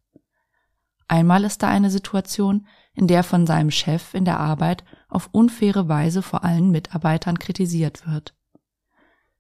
Einmal 1.07 1.45
ist 1.45 1.63
da 1.63 1.69
eine 1.71 1.89
Situation, 1.91 2.67
in 2.93 3.07
der 3.07 3.25
von 3.25 3.47
seinem 3.47 3.71
Chef 3.71 4.13
in 4.13 4.27
der 4.27 4.39
Arbeit 4.39 4.85
auf 5.09 5.31
unfaire 5.33 5.89
Weise 5.89 6.21
vor 6.21 6.45
allen 6.45 6.71
Mitarbeitern 6.71 7.39
kritisiert 7.39 8.07
wird. 8.07 8.35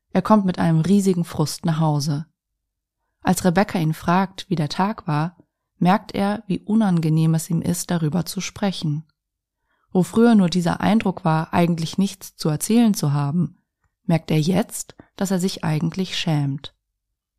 Er 0.09 0.23
kommt 0.23 0.47
mit 0.47 0.59
einem 0.59 0.81
riesigen 0.81 1.27
Frust 1.27 1.67
nach 1.67 1.81
Hause. 1.81 2.25
Als 3.29 3.45
Rebecca 3.45 3.79
ihn 3.79 3.93
fragt, 3.93 4.47
wie 4.49 4.55
der 4.55 4.71
Tag 4.71 5.07
war, 5.07 5.37
merkt 5.77 6.15
er, 6.15 6.45
wie 6.47 6.61
unangenehm 6.61 7.35
es 7.35 7.51
ihm 7.51 7.61
ist, 7.61 7.91
darüber 7.91 8.25
zu 8.25 8.41
sprechen. 8.41 9.05
Wo 9.93 10.03
früher 10.03 10.35
nur 10.35 10.49
dieser 10.49 10.81
Eindruck 10.81 11.27
war, 11.27 11.53
eigentlich 11.53 11.99
nichts 11.99 12.37
zu 12.37 12.49
erzählen 12.49 12.95
zu 12.95 13.13
haben, 13.13 13.59
merkt 14.07 14.31
er 14.31 14.41
jetzt, 14.41 14.97
dass 15.15 15.31
er 15.31 15.41
sich 15.41 15.63
eigentlich 15.63 16.17
schämt. 16.17 16.75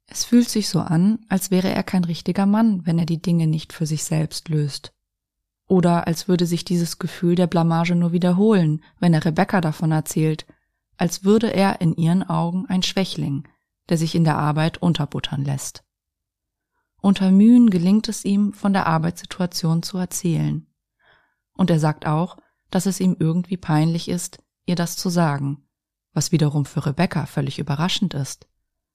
Es 0.06 0.26
fühlt 0.26 0.48
sich 0.48 0.70
so 0.70 0.80
an, 0.80 1.26
als 1.28 1.50
wäre 1.50 1.72
er 1.72 1.82
kein 1.82 2.04
richtiger 2.04 2.46
Mann, 2.46 2.86
wenn 2.86 3.00
er 3.00 3.08
die 3.08 3.24
Dinge 3.24 3.48
nicht 3.48 3.74
für 3.74 3.88
sich 3.88 4.04
selbst 4.04 4.48
löst. 4.48 4.94
Oder 5.66 6.06
als 6.06 6.28
würde 6.28 6.46
sich 6.46 6.64
dieses 6.64 7.00
Gefühl 7.00 7.34
der 7.34 7.48
Blamage 7.48 7.96
nur 7.96 8.12
wiederholen, 8.12 8.84
wenn 9.00 9.16
er 9.16 9.26
Rebecca 9.26 9.60
davon 9.60 9.92
erzählt, 9.92 10.46
als 10.98 11.24
würde 11.24 11.52
er 11.52 11.82
in 11.82 11.96
ihren 11.96 12.22
Augen 12.22 12.68
ein 12.68 12.84
Schwächling, 12.84 13.48
der 13.90 13.98
sich 13.98 14.16
in 14.16 14.24
der 14.24 14.38
Arbeit 14.38 14.78
unterbuttern 14.78 15.44
lässt. 15.44 15.84
Unter 17.02 17.32
Mühen 17.32 17.70
gelingt 17.70 18.08
es 18.10 18.26
ihm, 18.26 18.54
von 18.54 18.74
der 18.74 18.88
Arbeitssituation 18.88 19.84
zu 19.84 19.98
erzählen. 19.98 20.68
Und 21.54 21.70
er 21.70 21.80
sagt 21.80 22.06
auch, 22.06 22.38
dass 22.72 22.86
es 22.86 23.00
ihm 23.00 23.16
irgendwie 23.20 23.58
peinlich 23.58 24.10
ist, 24.10 24.44
ihr 24.66 24.76
das 24.76 24.98
zu 24.98 25.10
sagen, 25.10 25.66
was 26.14 26.32
wiederum 26.32 26.66
für 26.66 26.86
Rebecca 26.86 27.26
völlig 27.26 27.60
überraschend 27.60 28.14
ist. 28.14 28.48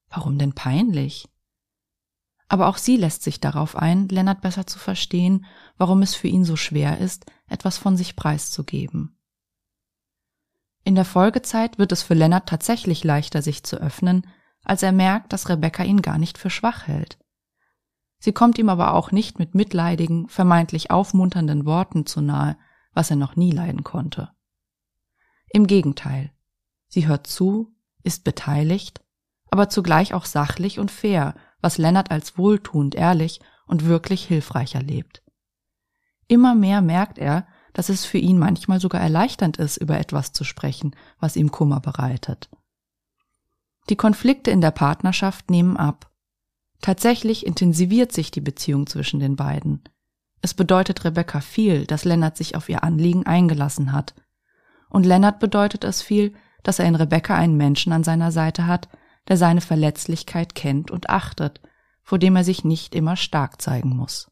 Warum 0.08 0.38
denn 0.38 0.52
peinlich? 0.52 1.28
aber 2.48 2.68
auch 2.68 2.76
sie 2.76 2.96
lässt 2.96 3.22
sich 3.22 3.40
darauf 3.40 3.76
ein, 3.76 4.08
Lennart 4.08 4.40
besser 4.40 4.66
zu 4.66 4.78
verstehen, 4.78 5.44
warum 5.76 6.02
es 6.02 6.14
für 6.14 6.28
ihn 6.28 6.44
so 6.44 6.56
schwer 6.56 6.98
ist, 6.98 7.26
etwas 7.48 7.78
von 7.78 7.96
sich 7.96 8.16
preiszugeben. 8.16 9.18
In 10.84 10.94
der 10.94 11.06
Folgezeit 11.06 11.78
wird 11.78 11.92
es 11.92 12.02
für 12.02 12.14
Lennart 12.14 12.48
tatsächlich 12.48 13.04
leichter, 13.04 13.40
sich 13.40 13.64
zu 13.64 13.76
öffnen, 13.76 14.26
als 14.64 14.82
er 14.82 14.92
merkt, 14.92 15.32
dass 15.32 15.48
Rebecca 15.48 15.84
ihn 15.84 16.02
gar 16.02 16.18
nicht 16.18 16.38
für 16.38 16.50
schwach 16.50 16.86
hält. 16.86 17.18
Sie 18.18 18.32
kommt 18.32 18.58
ihm 18.58 18.70
aber 18.70 18.94
auch 18.94 19.12
nicht 19.12 19.38
mit 19.38 19.54
mitleidigen, 19.54 20.28
vermeintlich 20.28 20.90
aufmunternden 20.90 21.66
Worten 21.66 22.06
zu 22.06 22.22
nahe, 22.22 22.56
was 22.94 23.10
er 23.10 23.16
noch 23.16 23.36
nie 23.36 23.50
leiden 23.50 23.84
konnte. 23.84 24.30
Im 25.50 25.66
Gegenteil, 25.66 26.32
sie 26.88 27.06
hört 27.06 27.26
zu, 27.26 27.74
ist 28.02 28.24
beteiligt, 28.24 29.02
aber 29.50 29.68
zugleich 29.68 30.14
auch 30.14 30.24
sachlich 30.24 30.78
und 30.78 30.90
fair, 30.90 31.34
was 31.60 31.78
Lennart 31.78 32.10
als 32.10 32.38
wohltuend, 32.38 32.94
ehrlich 32.94 33.40
und 33.66 33.84
wirklich 33.84 34.24
hilfreich 34.24 34.74
erlebt. 34.74 35.22
Immer 36.26 36.54
mehr 36.54 36.80
merkt 36.80 37.18
er, 37.18 37.46
dass 37.72 37.88
es 37.88 38.04
für 38.04 38.18
ihn 38.18 38.38
manchmal 38.38 38.80
sogar 38.80 39.00
erleichternd 39.00 39.58
ist, 39.58 39.76
über 39.76 39.98
etwas 39.98 40.32
zu 40.32 40.44
sprechen, 40.44 40.96
was 41.18 41.36
ihm 41.36 41.50
Kummer 41.50 41.80
bereitet. 41.80 42.48
Die 43.90 43.96
Konflikte 43.96 44.50
in 44.50 44.60
der 44.60 44.70
Partnerschaft 44.70 45.50
nehmen 45.50 45.76
ab. 45.76 46.10
Tatsächlich 46.80 47.46
intensiviert 47.46 48.12
sich 48.12 48.30
die 48.30 48.40
Beziehung 48.40 48.86
zwischen 48.86 49.20
den 49.20 49.36
beiden. 49.36 49.82
Es 50.40 50.54
bedeutet 50.54 51.04
Rebecca 51.04 51.40
viel, 51.40 51.86
dass 51.86 52.04
Lennart 52.04 52.36
sich 52.36 52.56
auf 52.56 52.68
ihr 52.68 52.84
Anliegen 52.84 53.26
eingelassen 53.26 53.92
hat. 53.92 54.14
Und 54.90 55.04
Lennart 55.04 55.38
bedeutet 55.38 55.84
es 55.84 56.02
viel, 56.02 56.34
dass 56.62 56.78
er 56.78 56.86
in 56.86 56.94
Rebecca 56.94 57.34
einen 57.34 57.56
Menschen 57.56 57.92
an 57.92 58.04
seiner 58.04 58.32
Seite 58.32 58.66
hat, 58.66 58.88
der 59.28 59.36
seine 59.36 59.60
Verletzlichkeit 59.60 60.54
kennt 60.54 60.90
und 60.90 61.08
achtet, 61.08 61.60
vor 62.02 62.18
dem 62.18 62.36
er 62.36 62.44
sich 62.44 62.64
nicht 62.64 62.94
immer 62.94 63.16
stark 63.16 63.60
zeigen 63.62 63.96
muss. 63.96 64.30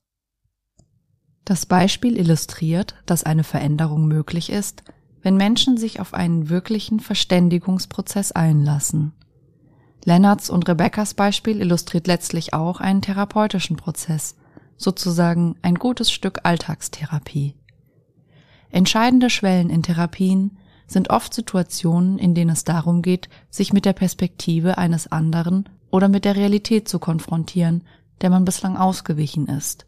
Das 1.45 1.67
Beispiel 1.67 2.19
illustriert, 2.19 2.95
dass 3.07 3.25
eine 3.25 3.45
Veränderung 3.45 4.07
möglich 4.07 4.51
ist, 4.51 4.85
wenn 5.23 5.37
Menschen 5.37 5.77
sich 5.77 6.01
auf 6.01 6.15
einen 6.15 6.49
wirklichen 6.49 7.01
Verständigungsprozess 7.01 8.33
einlassen. 8.33 9.13
Lennarts 10.05 10.51
und 10.51 10.69
Rebeccas 10.69 11.15
Beispiel 11.15 11.61
illustriert 11.61 12.07
letztlich 12.07 12.55
auch 12.55 12.81
einen 12.81 13.03
therapeutischen 13.03 13.77
Prozess, 13.77 14.37
sozusagen 14.77 15.57
ein 15.63 15.77
gutes 15.77 16.11
Stück 16.11 16.41
Alltagstherapie. 16.43 17.55
Entscheidende 18.71 19.31
Schwellen 19.31 19.71
in 19.71 19.83
Therapien 19.83 20.59
sind 20.87 21.11
oft 21.11 21.33
Situationen, 21.33 22.19
in 22.19 22.35
denen 22.35 22.51
es 22.51 22.65
darum 22.65 23.03
geht, 23.03 23.29
sich 23.51 23.73
mit 23.73 23.85
der 23.85 23.93
Perspektive 23.93 24.79
eines 24.79 25.11
anderen 25.11 25.69
oder 25.91 26.09
mit 26.09 26.25
der 26.25 26.37
Realität 26.37 26.89
zu 26.89 26.99
konfrontieren, 26.99 27.85
der 28.21 28.31
man 28.31 28.45
bislang 28.45 28.77
ausgewichen 28.77 29.47
ist. 29.47 29.87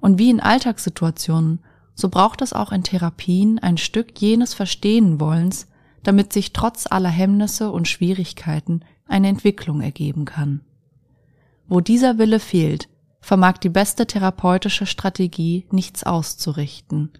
Und 0.00 0.18
wie 0.18 0.30
in 0.30 0.40
Alltagssituationen, 0.40 1.60
so 1.94 2.08
braucht 2.08 2.42
es 2.42 2.52
auch 2.52 2.72
in 2.72 2.82
Therapien 2.82 3.58
ein 3.58 3.78
Stück 3.78 4.20
jenes 4.20 4.52
Verstehen 4.52 5.20
wollens, 5.20 5.66
damit 6.04 6.32
sich 6.32 6.52
trotz 6.52 6.86
aller 6.88 7.08
Hemmnisse 7.08 7.72
und 7.72 7.88
Schwierigkeiten 7.88 8.82
eine 9.06 9.28
Entwicklung 9.28 9.80
ergeben 9.80 10.24
kann. 10.24 10.60
Wo 11.66 11.80
dieser 11.80 12.18
Wille 12.18 12.38
fehlt, 12.38 12.88
vermag 13.20 13.58
die 13.58 13.70
beste 13.70 14.06
therapeutische 14.06 14.86
Strategie 14.86 15.66
nichts 15.70 16.04
auszurichten. 16.04 17.10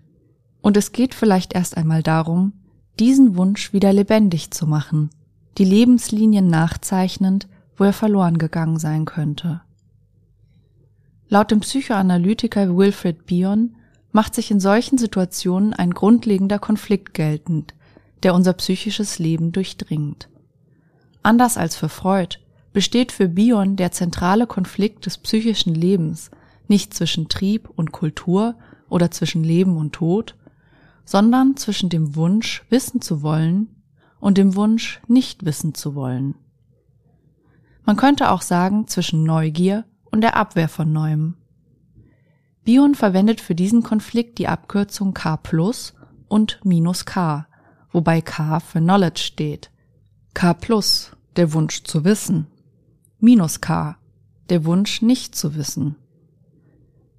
Und 0.60 0.76
es 0.76 0.92
geht 0.92 1.14
vielleicht 1.14 1.54
erst 1.54 1.76
einmal 1.76 2.02
darum, 2.02 2.52
diesen 3.00 3.36
Wunsch 3.36 3.72
wieder 3.72 3.92
lebendig 3.92 4.50
zu 4.50 4.66
machen, 4.66 5.10
die 5.58 5.64
Lebenslinien 5.64 6.46
nachzeichnend, 6.46 7.48
wo 7.76 7.84
er 7.84 7.92
verloren 7.92 8.38
gegangen 8.38 8.78
sein 8.78 9.04
könnte. 9.06 9.62
Laut 11.28 11.50
dem 11.50 11.60
Psychoanalytiker 11.60 12.76
Wilfred 12.76 13.26
Bion 13.26 13.76
macht 14.12 14.34
sich 14.34 14.50
in 14.50 14.60
solchen 14.60 14.98
Situationen 14.98 15.72
ein 15.72 15.90
grundlegender 15.92 16.58
Konflikt 16.58 17.14
geltend, 17.14 17.74
der 18.24 18.34
unser 18.34 18.54
psychisches 18.54 19.18
Leben 19.18 19.52
durchdringt. 19.52 20.28
Anders 21.22 21.56
als 21.56 21.76
für 21.76 21.88
Freud 21.88 22.38
besteht 22.72 23.12
für 23.12 23.28
Bion 23.28 23.76
der 23.76 23.92
zentrale 23.92 24.46
Konflikt 24.46 25.06
des 25.06 25.18
psychischen 25.18 25.74
Lebens 25.74 26.30
nicht 26.66 26.94
zwischen 26.94 27.28
Trieb 27.28 27.68
und 27.76 27.92
Kultur 27.92 28.56
oder 28.88 29.10
zwischen 29.10 29.44
Leben 29.44 29.76
und 29.76 29.92
Tod, 29.92 30.36
sondern 31.04 31.56
zwischen 31.56 31.88
dem 31.88 32.16
Wunsch, 32.16 32.64
wissen 32.70 33.00
zu 33.00 33.22
wollen 33.22 33.68
und 34.20 34.38
dem 34.38 34.56
Wunsch, 34.56 35.00
nicht 35.06 35.44
wissen 35.44 35.74
zu 35.74 35.94
wollen. 35.94 36.34
Man 37.84 37.96
könnte 37.96 38.30
auch 38.30 38.40
sagen 38.40 38.86
zwischen 38.86 39.24
Neugier 39.24 39.84
und 40.10 40.22
der 40.22 40.36
Abwehr 40.36 40.68
von 40.68 40.92
Neuem. 40.92 41.34
Bion 42.64 42.94
verwendet 42.94 43.42
für 43.42 43.54
diesen 43.54 43.82
Konflikt 43.82 44.38
die 44.38 44.48
Abkürzung 44.48 45.12
K 45.12 45.36
plus 45.36 45.92
und 46.28 46.60
minus 46.64 47.04
K, 47.04 47.46
wobei 47.94 48.20
K 48.20 48.60
für 48.60 48.80
Knowledge 48.80 49.20
steht. 49.20 49.70
K 50.34 50.52
plus, 50.52 51.12
der 51.36 51.52
Wunsch 51.54 51.84
zu 51.84 52.04
wissen. 52.04 52.48
Minus 53.20 53.60
K, 53.60 53.96
der 54.50 54.64
Wunsch 54.66 55.00
nicht 55.00 55.34
zu 55.34 55.54
wissen. 55.54 55.96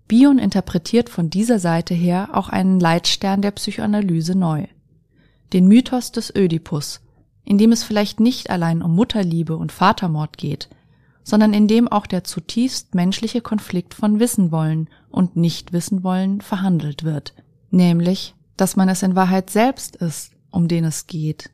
Bion 0.08 0.38
interpretiert 0.38 1.10
von 1.10 1.32
dieser 1.32 1.58
Seite 1.58 1.96
her 1.96 2.30
auch 2.34 2.50
einen 2.50 2.80
Leitstern 2.80 3.42
der 3.42 3.52
Psychoanalyse 3.52 4.36
neu. 4.38 4.68
Den 5.54 5.68
Mythos 5.68 6.12
des 6.12 6.36
Ödipus, 6.36 7.02
in 7.44 7.58
dem 7.58 7.72
es 7.72 7.84
vielleicht 7.84 8.20
nicht 8.20 8.50
allein 8.50 8.84
um 8.84 8.94
Mutterliebe 8.96 9.56
und 9.56 9.72
Vatermord 9.72 10.38
geht, 10.38 10.70
sondern 11.24 11.54
in 11.54 11.68
dem 11.68 11.88
auch 11.88 12.06
der 12.06 12.24
zutiefst 12.24 12.94
menschliche 12.94 13.42
Konflikt 13.42 13.96
von 13.96 14.20
Wissen 14.20 14.52
wollen 14.52 14.90
und 15.10 15.36
nicht 15.36 15.74
wissen 15.74 16.04
wollen 16.04 16.42
verhandelt 16.42 17.04
wird, 17.04 17.34
nämlich, 17.72 18.36
dass 18.58 18.76
man 18.76 18.90
es 18.90 19.02
in 19.02 19.16
Wahrheit 19.16 19.50
selbst 19.50 19.96
ist, 19.96 20.35
um 20.56 20.68
den 20.68 20.86
es 20.86 21.08
geht. 21.08 21.52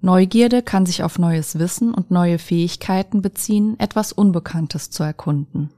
Neugierde 0.00 0.62
kann 0.62 0.84
sich 0.84 1.02
auf 1.02 1.18
neues 1.18 1.58
Wissen 1.58 1.94
und 1.94 2.10
neue 2.10 2.38
Fähigkeiten 2.38 3.22
beziehen, 3.22 3.80
etwas 3.80 4.12
Unbekanntes 4.12 4.90
zu 4.90 5.02
erkunden. 5.02 5.70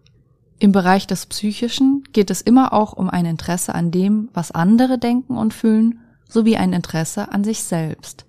Im 0.58 0.72
Bereich 0.72 1.06
des 1.06 1.26
Psychischen 1.26 2.02
geht 2.12 2.30
es 2.30 2.40
immer 2.40 2.72
auch 2.72 2.94
um 2.94 3.08
ein 3.10 3.26
Interesse 3.26 3.74
an 3.74 3.90
dem, 3.90 4.30
was 4.32 4.50
andere 4.50 4.98
denken 4.98 5.36
und 5.36 5.54
fühlen, 5.54 6.00
sowie 6.28 6.56
ein 6.56 6.72
Interesse 6.72 7.30
an 7.30 7.44
sich 7.44 7.62
selbst. 7.62 8.26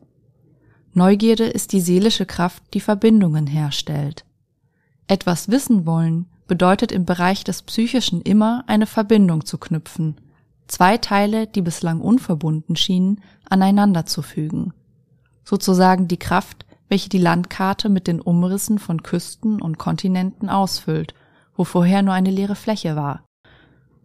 Neugierde 0.93 1.45
ist 1.45 1.73
die 1.73 1.81
seelische 1.81 2.25
Kraft, 2.25 2.61
die 2.73 2.81
Verbindungen 2.81 3.47
herstellt. 3.47 4.25
Etwas 5.07 5.49
wissen 5.49 5.85
wollen 5.85 6.27
bedeutet 6.47 6.91
im 6.91 7.05
Bereich 7.05 7.43
des 7.43 7.61
Psychischen 7.63 8.21
immer 8.21 8.63
eine 8.67 8.85
Verbindung 8.85 9.45
zu 9.45 9.57
knüpfen, 9.57 10.17
zwei 10.67 10.97
Teile, 10.97 11.47
die 11.47 11.61
bislang 11.61 12.01
unverbunden 12.01 12.75
schienen, 12.75 13.21
aneinander 13.49 14.05
zu 14.05 14.21
fügen. 14.21 14.73
Sozusagen 15.43 16.07
die 16.07 16.17
Kraft, 16.17 16.65
welche 16.89 17.09
die 17.09 17.17
Landkarte 17.17 17.89
mit 17.89 18.07
den 18.07 18.21
Umrissen 18.21 18.79
von 18.79 19.03
Küsten 19.03 19.61
und 19.61 19.77
Kontinenten 19.77 20.49
ausfüllt, 20.49 21.13
wo 21.55 21.63
vorher 21.63 22.01
nur 22.01 22.13
eine 22.13 22.31
leere 22.31 22.55
Fläche 22.55 22.95
war. 22.95 23.23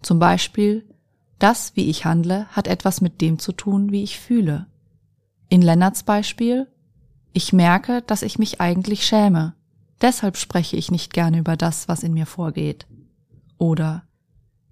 Zum 0.02 0.18
Beispiel, 0.18 0.88
das, 1.38 1.76
wie 1.76 1.90
ich 1.90 2.04
handle, 2.04 2.46
hat 2.48 2.66
etwas 2.66 3.00
mit 3.00 3.20
dem 3.20 3.38
zu 3.38 3.52
tun, 3.52 3.92
wie 3.92 4.02
ich 4.02 4.18
fühle. 4.18 4.66
In 5.48 5.62
Lennarts 5.62 6.02
Beispiel, 6.02 6.68
ich 7.32 7.52
merke, 7.52 8.02
dass 8.02 8.22
ich 8.22 8.38
mich 8.38 8.60
eigentlich 8.60 9.06
schäme, 9.06 9.54
Deshalb 10.02 10.36
spreche 10.36 10.76
ich 10.76 10.90
nicht 10.90 11.12
gerne 11.12 11.38
über 11.38 11.56
das, 11.56 11.86
was 11.86 12.02
in 12.02 12.12
mir 12.12 12.26
vorgeht. 12.26 12.86
Oder 13.56 14.02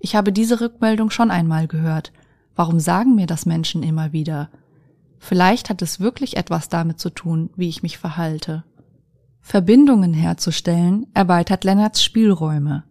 ich 0.01 0.17
habe 0.17 0.33
diese 0.33 0.61
Rückmeldung 0.61 1.11
schon 1.11 1.31
einmal 1.31 1.69
gehört. 1.69 2.13
Warum 2.57 2.81
sagen 2.81 3.15
mir 3.15 3.27
das 3.27 3.47
Menschen 3.47 3.83
immer 3.83 4.13
wieder? 4.13 4.49
Vielleicht 5.19 5.69
hat 5.69 5.83
es 5.83 6.01
wirklich 6.01 6.37
etwas 6.39 6.71
damit 6.71 6.99
zu 6.99 7.11
tun, 7.11 7.51
wie 7.55 7.69
ich 7.69 7.83
mich 7.83 7.99
verhalte. 7.99 8.65
Verbindungen 9.43 10.15
herzustellen 10.15 11.07
erweitert 11.15 11.65
Lennarts 11.65 12.03
Spielräume, 12.03 12.85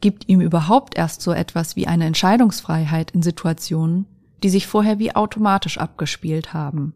gibt 0.00 0.28
ihm 0.28 0.40
überhaupt 0.40 0.96
erst 0.96 1.22
so 1.22 1.32
etwas 1.32 1.76
wie 1.76 1.86
eine 1.86 2.04
Entscheidungsfreiheit 2.04 3.10
in 3.12 3.22
Situationen, 3.22 4.06
die 4.42 4.50
sich 4.50 4.66
vorher 4.66 4.98
wie 4.98 5.14
automatisch 5.14 5.78
abgespielt 5.78 6.52
haben. 6.52 6.94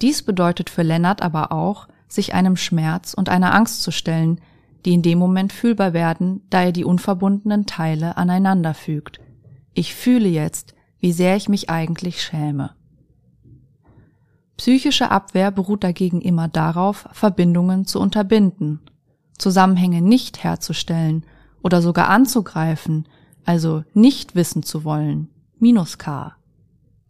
Dies 0.00 0.22
bedeutet 0.22 0.70
für 0.70 0.82
Lennart 0.82 1.22
aber 1.22 1.52
auch, 1.52 1.88
sich 2.08 2.34
einem 2.34 2.56
Schmerz 2.56 3.14
und 3.14 3.28
einer 3.28 3.54
Angst 3.54 3.82
zu 3.82 3.90
stellen, 3.90 4.40
die 4.84 4.94
in 4.94 5.02
dem 5.02 5.18
Moment 5.18 5.52
fühlbar 5.52 5.92
werden, 5.92 6.42
da 6.50 6.62
er 6.62 6.72
die 6.72 6.84
unverbundenen 6.84 7.66
Teile 7.66 8.16
aneinander 8.16 8.74
fügt. 8.74 9.20
Ich 9.74 9.94
fühle 9.94 10.28
jetzt, 10.28 10.74
wie 10.98 11.12
sehr 11.12 11.36
ich 11.36 11.48
mich 11.48 11.70
eigentlich 11.70 12.22
schäme. 12.22 12.70
Psychische 14.56 15.10
Abwehr 15.10 15.50
beruht 15.50 15.82
dagegen 15.82 16.20
immer 16.20 16.48
darauf, 16.48 17.08
Verbindungen 17.12 17.86
zu 17.86 18.00
unterbinden, 18.00 18.80
Zusammenhänge 19.38 20.02
nicht 20.02 20.44
herzustellen 20.44 21.24
oder 21.62 21.82
sogar 21.82 22.08
anzugreifen, 22.08 23.08
also 23.44 23.82
nicht 23.94 24.34
wissen 24.34 24.62
zu 24.62 24.84
wollen. 24.84 25.28
Minus 25.58 25.98
K. 25.98 26.36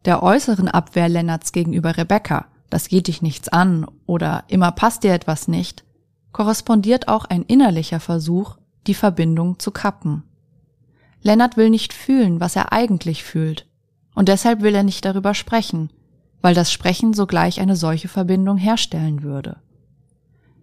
Der 0.04 0.22
äußeren 0.22 0.68
Abwehr 0.68 1.08
Lennarts 1.08 1.52
gegenüber 1.52 1.96
Rebecca 1.96 2.46
das 2.72 2.88
geht 2.88 3.08
dich 3.08 3.20
nichts 3.20 3.50
an 3.50 3.86
oder 4.06 4.44
immer 4.48 4.72
passt 4.72 5.04
dir 5.04 5.12
etwas 5.12 5.46
nicht, 5.46 5.84
korrespondiert 6.32 7.08
auch 7.08 7.24
ein 7.24 7.42
innerlicher 7.42 8.00
Versuch, 8.00 8.56
die 8.86 8.94
Verbindung 8.94 9.58
zu 9.58 9.70
kappen. 9.70 10.24
Lennart 11.22 11.56
will 11.56 11.70
nicht 11.70 11.92
fühlen, 11.92 12.40
was 12.40 12.56
er 12.56 12.72
eigentlich 12.72 13.22
fühlt, 13.22 13.66
und 14.14 14.28
deshalb 14.28 14.62
will 14.62 14.74
er 14.74 14.82
nicht 14.82 15.04
darüber 15.04 15.34
sprechen, 15.34 15.90
weil 16.40 16.54
das 16.54 16.72
Sprechen 16.72 17.14
sogleich 17.14 17.60
eine 17.60 17.76
solche 17.76 18.08
Verbindung 18.08 18.58
herstellen 18.58 19.22
würde. 19.22 19.56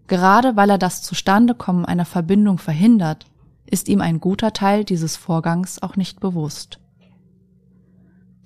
Gerade 0.07 0.55
weil 0.55 0.69
er 0.71 0.77
das 0.77 1.01
Zustandekommen 1.01 1.85
einer 1.85 2.05
Verbindung 2.05 2.57
verhindert, 2.57 3.27
ist 3.65 3.88
ihm 3.88 4.01
ein 4.01 4.19
guter 4.19 4.51
Teil 4.53 4.83
dieses 4.83 5.15
Vorgangs 5.15 5.81
auch 5.81 5.95
nicht 5.95 6.19
bewusst. 6.19 6.79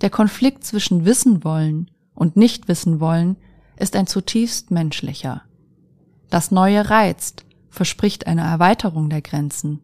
Der 0.01 0.09
Konflikt 0.09 0.65
zwischen 0.65 1.05
Wissen 1.05 1.43
wollen 1.43 1.89
und 2.13 2.35
nicht 2.35 2.67
wissen 2.67 2.99
wollen 2.99 3.37
ist 3.77 3.95
ein 3.95 4.05
zutiefst 4.05 4.69
menschlicher. 4.69 5.43
Das 6.33 6.49
Neue 6.49 6.89
reizt, 6.89 7.45
verspricht 7.69 8.25
eine 8.25 8.41
Erweiterung 8.41 9.07
der 9.11 9.21
Grenzen. 9.21 9.81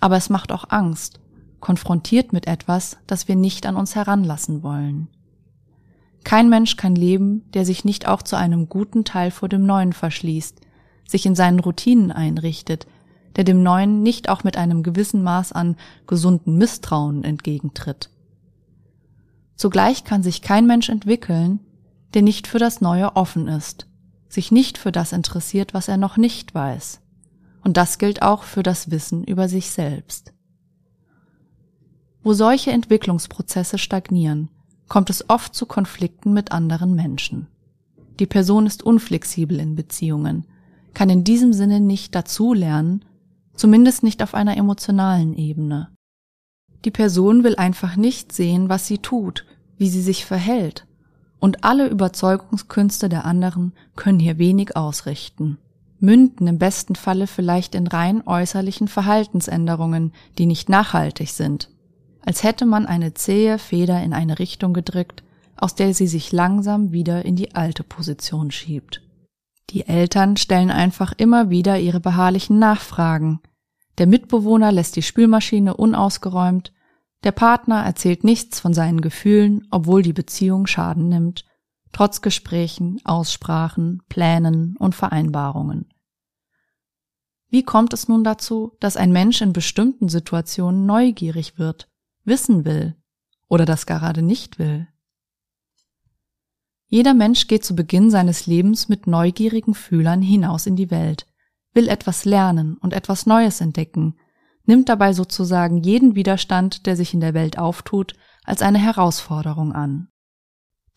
Aber 0.00 0.16
es 0.16 0.28
macht 0.28 0.50
auch 0.50 0.64
Angst, 0.70 1.20
konfrontiert 1.60 2.32
mit 2.32 2.48
etwas, 2.48 2.96
das 3.06 3.28
wir 3.28 3.36
nicht 3.36 3.64
an 3.64 3.76
uns 3.76 3.94
heranlassen 3.94 4.64
wollen. 4.64 5.06
Kein 6.24 6.48
Mensch 6.48 6.74
kann 6.74 6.96
leben, 6.96 7.44
der 7.54 7.64
sich 7.64 7.84
nicht 7.84 8.08
auch 8.08 8.22
zu 8.22 8.34
einem 8.34 8.68
guten 8.68 9.04
Teil 9.04 9.30
vor 9.30 9.48
dem 9.48 9.66
Neuen 9.66 9.92
verschließt, 9.92 10.60
sich 11.06 11.26
in 11.26 11.36
seinen 11.36 11.60
Routinen 11.60 12.10
einrichtet, 12.10 12.88
der 13.36 13.44
dem 13.44 13.62
Neuen 13.62 14.02
nicht 14.02 14.28
auch 14.28 14.42
mit 14.42 14.56
einem 14.56 14.82
gewissen 14.82 15.22
Maß 15.22 15.52
an 15.52 15.76
gesunden 16.08 16.56
Misstrauen 16.56 17.22
entgegentritt. 17.22 18.10
Zugleich 19.54 20.02
kann 20.02 20.24
sich 20.24 20.42
kein 20.42 20.66
Mensch 20.66 20.88
entwickeln, 20.88 21.60
der 22.14 22.22
nicht 22.22 22.48
für 22.48 22.58
das 22.58 22.80
Neue 22.80 23.14
offen 23.14 23.46
ist, 23.46 23.87
sich 24.28 24.52
nicht 24.52 24.78
für 24.78 24.92
das 24.92 25.12
interessiert, 25.12 25.74
was 25.74 25.88
er 25.88 25.96
noch 25.96 26.16
nicht 26.16 26.54
weiß. 26.54 27.00
Und 27.64 27.76
das 27.76 27.98
gilt 27.98 28.22
auch 28.22 28.42
für 28.44 28.62
das 28.62 28.90
Wissen 28.90 29.24
über 29.24 29.48
sich 29.48 29.70
selbst. 29.70 30.32
Wo 32.22 32.32
solche 32.32 32.72
Entwicklungsprozesse 32.72 33.78
stagnieren, 33.78 34.50
kommt 34.88 35.10
es 35.10 35.28
oft 35.28 35.54
zu 35.54 35.66
Konflikten 35.66 36.32
mit 36.32 36.52
anderen 36.52 36.94
Menschen. 36.94 37.46
Die 38.18 38.26
Person 38.26 38.66
ist 38.66 38.82
unflexibel 38.82 39.60
in 39.60 39.76
Beziehungen, 39.76 40.46
kann 40.94 41.10
in 41.10 41.24
diesem 41.24 41.52
Sinne 41.52 41.80
nicht 41.80 42.14
dazulernen, 42.14 43.04
zumindest 43.54 44.02
nicht 44.02 44.22
auf 44.22 44.34
einer 44.34 44.56
emotionalen 44.56 45.34
Ebene. 45.34 45.90
Die 46.84 46.90
Person 46.90 47.44
will 47.44 47.56
einfach 47.56 47.96
nicht 47.96 48.32
sehen, 48.32 48.68
was 48.68 48.86
sie 48.86 48.98
tut, 48.98 49.44
wie 49.76 49.88
sie 49.88 50.02
sich 50.02 50.24
verhält, 50.24 50.86
und 51.40 51.64
alle 51.64 51.88
Überzeugungskünste 51.88 53.08
der 53.08 53.24
anderen 53.24 53.72
können 53.96 54.18
hier 54.18 54.38
wenig 54.38 54.76
ausrichten, 54.76 55.58
münden 56.00 56.46
im 56.46 56.58
besten 56.58 56.94
Falle 56.94 57.26
vielleicht 57.26 57.74
in 57.74 57.86
rein 57.86 58.26
äußerlichen 58.26 58.88
Verhaltensänderungen, 58.88 60.12
die 60.38 60.46
nicht 60.46 60.68
nachhaltig 60.68 61.30
sind, 61.30 61.70
als 62.24 62.42
hätte 62.42 62.66
man 62.66 62.86
eine 62.86 63.14
zähe 63.14 63.58
Feder 63.58 64.02
in 64.02 64.12
eine 64.12 64.38
Richtung 64.38 64.72
gedrückt, 64.72 65.22
aus 65.56 65.74
der 65.74 65.94
sie 65.94 66.06
sich 66.06 66.32
langsam 66.32 66.92
wieder 66.92 67.24
in 67.24 67.36
die 67.36 67.54
alte 67.54 67.82
Position 67.82 68.50
schiebt. 68.50 69.02
Die 69.70 69.86
Eltern 69.86 70.36
stellen 70.36 70.70
einfach 70.70 71.12
immer 71.16 71.50
wieder 71.50 71.78
ihre 71.78 72.00
beharrlichen 72.00 72.58
Nachfragen. 72.58 73.40
Der 73.98 74.06
Mitbewohner 74.06 74.72
lässt 74.72 74.96
die 74.96 75.02
Spülmaschine 75.02 75.76
unausgeräumt, 75.76 76.72
der 77.24 77.32
Partner 77.32 77.82
erzählt 77.84 78.24
nichts 78.24 78.60
von 78.60 78.72
seinen 78.74 79.00
Gefühlen, 79.00 79.66
obwohl 79.70 80.02
die 80.02 80.12
Beziehung 80.12 80.66
Schaden 80.66 81.08
nimmt, 81.08 81.44
trotz 81.92 82.20
Gesprächen, 82.22 83.00
Aussprachen, 83.04 84.02
Plänen 84.08 84.76
und 84.78 84.94
Vereinbarungen. 84.94 85.92
Wie 87.50 87.62
kommt 87.62 87.92
es 87.92 88.08
nun 88.08 88.24
dazu, 88.24 88.76
dass 88.78 88.96
ein 88.96 89.10
Mensch 89.10 89.40
in 89.40 89.52
bestimmten 89.52 90.08
Situationen 90.08 90.86
neugierig 90.86 91.58
wird, 91.58 91.88
wissen 92.24 92.64
will 92.64 92.94
oder 93.48 93.64
das 93.64 93.86
gerade 93.86 94.22
nicht 94.22 94.58
will? 94.58 94.86
Jeder 96.88 97.14
Mensch 97.14 97.48
geht 97.48 97.64
zu 97.64 97.74
Beginn 97.74 98.10
seines 98.10 98.46
Lebens 98.46 98.88
mit 98.88 99.06
neugierigen 99.06 99.74
Fühlern 99.74 100.22
hinaus 100.22 100.66
in 100.66 100.76
die 100.76 100.90
Welt, 100.90 101.26
will 101.72 101.88
etwas 101.88 102.24
lernen 102.24 102.76
und 102.78 102.92
etwas 102.92 103.26
Neues 103.26 103.60
entdecken, 103.60 104.16
nimmt 104.68 104.88
dabei 104.88 105.12
sozusagen 105.12 105.78
jeden 105.78 106.14
Widerstand, 106.14 106.86
der 106.86 106.94
sich 106.94 107.14
in 107.14 107.20
der 107.20 107.34
Welt 107.34 107.58
auftut, 107.58 108.14
als 108.44 108.62
eine 108.62 108.78
Herausforderung 108.78 109.72
an. 109.72 110.08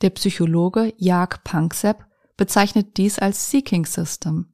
Der 0.02 0.10
Psychologe 0.12 0.94
Jak 0.98 1.44
Panksepp 1.44 2.06
bezeichnet 2.38 2.98
dies 2.98 3.18
als 3.18 3.50
Seeking 3.50 3.86
System, 3.86 4.54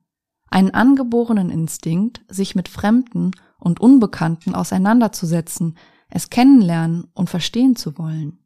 einen 0.49 0.71
angeborenen 0.71 1.49
Instinkt, 1.49 2.21
sich 2.27 2.53
mit 2.53 2.69
Fremden 2.69 3.31
und 3.59 3.79
Unbekannten 3.79 4.55
auseinanderzusetzen, 4.55 5.77
es 6.09 6.29
kennenlernen 6.29 7.07
und 7.13 7.29
verstehen 7.29 7.75
zu 7.75 7.97
wollen. 7.97 8.39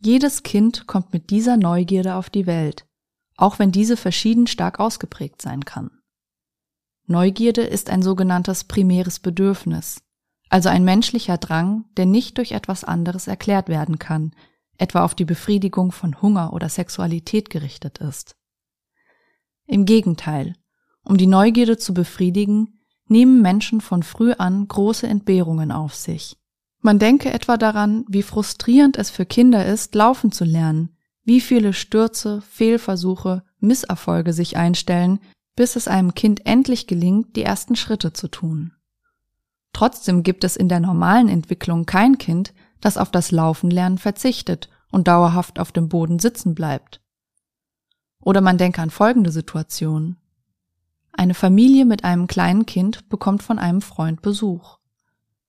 Jedes 0.00 0.42
Kind 0.42 0.86
kommt 0.86 1.12
mit 1.12 1.30
dieser 1.30 1.56
Neugierde 1.56 2.14
auf 2.14 2.30
die 2.30 2.46
Welt, 2.46 2.86
auch 3.36 3.58
wenn 3.58 3.72
diese 3.72 3.96
verschieden 3.96 4.46
stark 4.46 4.80
ausgeprägt 4.80 5.42
sein 5.42 5.64
kann. 5.64 5.90
Neugierde 7.10 7.62
ist 7.62 7.88
ein 7.88 8.02
sogenanntes 8.02 8.64
primäres 8.64 9.18
Bedürfnis, 9.18 10.02
also 10.50 10.68
ein 10.68 10.84
menschlicher 10.84 11.38
Drang, 11.38 11.86
der 11.96 12.04
nicht 12.04 12.36
durch 12.36 12.52
etwas 12.52 12.84
anderes 12.84 13.26
erklärt 13.26 13.70
werden 13.70 13.98
kann, 13.98 14.32
etwa 14.76 15.04
auf 15.04 15.14
die 15.14 15.24
Befriedigung 15.24 15.90
von 15.90 16.20
Hunger 16.20 16.52
oder 16.52 16.68
Sexualität 16.68 17.48
gerichtet 17.48 17.96
ist. 17.98 18.36
Im 19.66 19.86
Gegenteil, 19.86 20.54
um 21.02 21.16
die 21.16 21.26
Neugierde 21.26 21.78
zu 21.78 21.94
befriedigen, 21.94 22.78
nehmen 23.06 23.40
Menschen 23.40 23.80
von 23.80 24.02
früh 24.02 24.32
an 24.32 24.68
große 24.68 25.06
Entbehrungen 25.06 25.72
auf 25.72 25.94
sich. 25.94 26.36
Man 26.80 26.98
denke 26.98 27.32
etwa 27.32 27.56
daran, 27.56 28.04
wie 28.06 28.22
frustrierend 28.22 28.98
es 28.98 29.08
für 29.08 29.24
Kinder 29.24 29.64
ist, 29.64 29.94
laufen 29.94 30.30
zu 30.30 30.44
lernen, 30.44 30.94
wie 31.24 31.40
viele 31.40 31.72
Stürze, 31.72 32.42
Fehlversuche, 32.42 33.44
Misserfolge 33.60 34.34
sich 34.34 34.58
einstellen, 34.58 35.20
bis 35.58 35.74
es 35.74 35.88
einem 35.88 36.14
Kind 36.14 36.46
endlich 36.46 36.86
gelingt, 36.86 37.34
die 37.34 37.42
ersten 37.42 37.74
Schritte 37.74 38.12
zu 38.12 38.28
tun. 38.28 38.74
Trotzdem 39.72 40.22
gibt 40.22 40.44
es 40.44 40.54
in 40.54 40.68
der 40.68 40.78
normalen 40.78 41.28
Entwicklung 41.28 41.84
kein 41.84 42.16
Kind, 42.16 42.54
das 42.80 42.96
auf 42.96 43.10
das 43.10 43.32
Laufenlernen 43.32 43.98
verzichtet 43.98 44.68
und 44.92 45.08
dauerhaft 45.08 45.58
auf 45.58 45.72
dem 45.72 45.88
Boden 45.88 46.20
sitzen 46.20 46.54
bleibt. 46.54 47.00
Oder 48.20 48.40
man 48.40 48.56
denke 48.56 48.80
an 48.80 48.90
folgende 48.90 49.32
Situation. 49.32 50.16
Eine 51.12 51.34
Familie 51.34 51.86
mit 51.86 52.04
einem 52.04 52.28
kleinen 52.28 52.64
Kind 52.64 53.08
bekommt 53.08 53.42
von 53.42 53.58
einem 53.58 53.82
Freund 53.82 54.22
Besuch. 54.22 54.78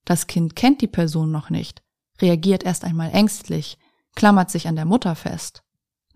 Das 0.06 0.26
Kind 0.26 0.56
kennt 0.56 0.82
die 0.82 0.88
Person 0.88 1.30
noch 1.30 1.52
nicht, 1.52 1.84
reagiert 2.20 2.64
erst 2.64 2.84
einmal 2.84 3.12
ängstlich, 3.12 3.78
klammert 4.16 4.50
sich 4.50 4.68
an 4.68 4.76
der 4.76 4.86
Mutter 4.86 5.14
fest. 5.14 5.62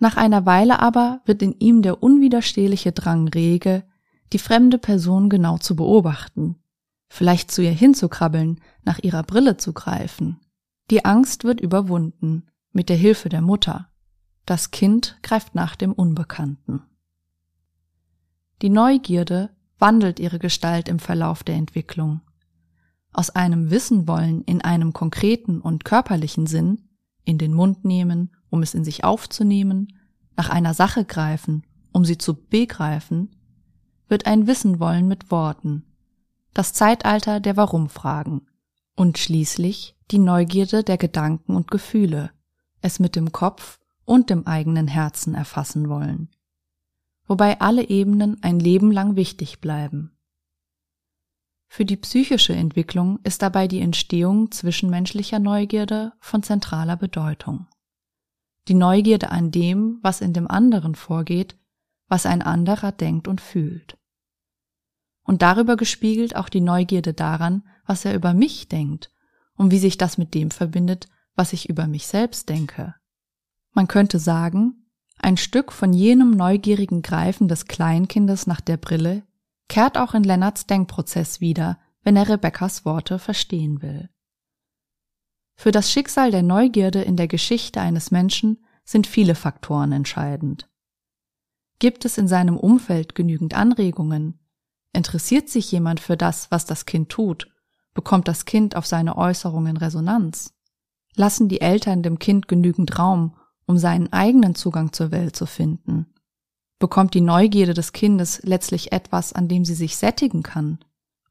Nach 0.03 0.17
einer 0.17 0.45
Weile 0.45 0.81
aber 0.81 1.21
wird 1.23 1.41
in 1.41 1.55
ihm 1.59 1.81
der 1.81 2.03
unwiderstehliche 2.03 2.91
Drang 2.91 3.29
rege, 3.29 3.85
die 4.33 4.37
fremde 4.37 4.77
Person 4.77 5.29
genau 5.29 5.57
zu 5.59 5.77
beobachten, 5.77 6.57
vielleicht 7.07 7.51
zu 7.51 7.61
ihr 7.61 7.71
hinzukrabbeln, 7.71 8.59
nach 8.83 8.99
ihrer 8.99 9.23
Brille 9.23 9.55
zu 9.55 9.71
greifen. 9.71 10.41
Die 10.91 11.05
Angst 11.05 11.45
wird 11.45 11.61
überwunden, 11.61 12.47
mit 12.73 12.89
der 12.89 12.97
Hilfe 12.97 13.29
der 13.29 13.39
Mutter. 13.39 13.87
Das 14.45 14.71
Kind 14.71 15.19
greift 15.23 15.55
nach 15.55 15.77
dem 15.77 15.93
Unbekannten. 15.93 16.81
Die 18.61 18.69
Neugierde 18.69 19.51
wandelt 19.79 20.19
ihre 20.19 20.39
Gestalt 20.39 20.89
im 20.89 20.99
Verlauf 20.99 21.43
der 21.43 21.55
Entwicklung. 21.55 22.19
Aus 23.13 23.29
einem 23.29 23.71
Wissen 23.71 24.05
wollen 24.05 24.41
in 24.41 24.59
einem 24.59 24.91
konkreten 24.91 25.61
und 25.61 25.85
körperlichen 25.85 26.45
Sinn, 26.45 26.89
in 27.23 27.37
den 27.37 27.53
Mund 27.53 27.85
nehmen, 27.85 28.31
um 28.53 28.61
es 28.61 28.75
in 28.75 28.83
sich 28.85 29.03
aufzunehmen, 29.03 29.93
nach 30.37 30.47
einer 30.47 30.75
Sache 30.75 31.05
greifen, 31.05 31.63
um 31.91 32.05
sie 32.05 32.19
zu 32.19 32.35
begreifen, 32.35 33.35
wird 34.07 34.27
ein 34.27 34.45
Wissen 34.45 34.79
wollen 34.79 35.07
mit 35.07 35.31
Worten, 35.31 35.85
das 36.53 36.71
Zeitalter 36.71 37.39
der 37.39 37.57
Warum-Fragen 37.57 38.45
und 38.95 39.17
schließlich 39.17 39.97
die 40.11 40.19
Neugierde 40.19 40.83
der 40.83 40.99
Gedanken 40.99 41.55
und 41.55 41.71
Gefühle, 41.71 42.29
es 42.79 42.99
mit 42.99 43.15
dem 43.15 43.31
Kopf 43.31 43.79
und 44.05 44.29
dem 44.29 44.45
eigenen 44.45 44.87
Herzen 44.87 45.33
erfassen 45.33 45.89
wollen, 45.89 46.29
wobei 47.25 47.59
alle 47.59 47.89
Ebenen 47.89 48.43
ein 48.43 48.59
Leben 48.59 48.91
lang 48.91 49.15
wichtig 49.15 49.61
bleiben. 49.61 50.11
Für 51.69 51.85
die 51.85 51.97
psychische 51.97 52.53
Entwicklung 52.53 53.17
ist 53.23 53.41
dabei 53.41 53.67
die 53.67 53.81
Entstehung 53.81 54.51
zwischenmenschlicher 54.51 55.39
Neugierde 55.39 56.13
von 56.19 56.43
zentraler 56.43 56.97
Bedeutung 56.97 57.65
die 58.67 58.73
Neugierde 58.73 59.31
an 59.31 59.51
dem, 59.51 59.99
was 60.01 60.21
in 60.21 60.33
dem 60.33 60.49
anderen 60.49 60.95
vorgeht, 60.95 61.57
was 62.07 62.25
ein 62.25 62.41
anderer 62.41 62.91
denkt 62.91 63.27
und 63.27 63.41
fühlt. 63.41 63.97
Und 65.23 65.41
darüber 65.41 65.77
gespiegelt 65.77 66.35
auch 66.35 66.49
die 66.49 66.61
Neugierde 66.61 67.13
daran, 67.13 67.63
was 67.85 68.05
er 68.05 68.15
über 68.15 68.33
mich 68.33 68.67
denkt 68.67 69.11
und 69.55 69.71
wie 69.71 69.79
sich 69.79 69.97
das 69.97 70.17
mit 70.17 70.33
dem 70.33 70.51
verbindet, 70.51 71.07
was 71.35 71.53
ich 71.53 71.69
über 71.69 71.87
mich 71.87 72.07
selbst 72.07 72.49
denke. 72.49 72.95
Man 73.71 73.87
könnte 73.87 74.19
sagen, 74.19 74.83
ein 75.17 75.37
Stück 75.37 75.71
von 75.71 75.93
jenem 75.93 76.31
neugierigen 76.31 77.01
Greifen 77.01 77.47
des 77.47 77.65
Kleinkindes 77.65 78.45
nach 78.47 78.61
der 78.61 78.77
Brille 78.77 79.23
kehrt 79.69 79.97
auch 79.97 80.13
in 80.13 80.23
Lennarts 80.23 80.67
Denkprozess 80.67 81.39
wieder, 81.39 81.79
wenn 82.03 82.15
er 82.15 82.29
Rebekkas 82.29 82.85
Worte 82.85 83.19
verstehen 83.19 83.81
will. 83.81 84.09
Für 85.55 85.71
das 85.71 85.91
Schicksal 85.91 86.31
der 86.31 86.43
Neugierde 86.43 87.01
in 87.01 87.15
der 87.15 87.27
Geschichte 87.27 87.79
eines 87.81 88.11
Menschen 88.11 88.63
sind 88.83 89.07
viele 89.07 89.35
Faktoren 89.35 89.91
entscheidend. 89.91 90.69
Gibt 91.79 92.05
es 92.05 92.17
in 92.17 92.27
seinem 92.27 92.57
Umfeld 92.57 93.15
genügend 93.15 93.53
Anregungen? 93.53 94.39
Interessiert 94.93 95.49
sich 95.49 95.71
jemand 95.71 95.99
für 95.99 96.17
das, 96.17 96.51
was 96.51 96.65
das 96.65 96.85
Kind 96.85 97.09
tut? 97.09 97.51
Bekommt 97.93 98.27
das 98.27 98.45
Kind 98.45 98.75
auf 98.75 98.85
seine 98.85 99.17
Äußerungen 99.17 99.77
Resonanz? 99.77 100.53
Lassen 101.15 101.47
die 101.47 101.61
Eltern 101.61 102.03
dem 102.03 102.19
Kind 102.19 102.47
genügend 102.47 102.97
Raum, 102.97 103.35
um 103.65 103.77
seinen 103.77 104.11
eigenen 104.11 104.55
Zugang 104.55 104.93
zur 104.93 105.11
Welt 105.11 105.35
zu 105.35 105.45
finden? 105.45 106.07
Bekommt 106.79 107.13
die 107.13 107.21
Neugierde 107.21 107.73
des 107.73 107.93
Kindes 107.93 108.41
letztlich 108.43 108.91
etwas, 108.91 109.31
an 109.31 109.47
dem 109.47 109.63
sie 109.63 109.75
sich 109.75 109.95
sättigen 109.95 110.43
kann? 110.43 110.79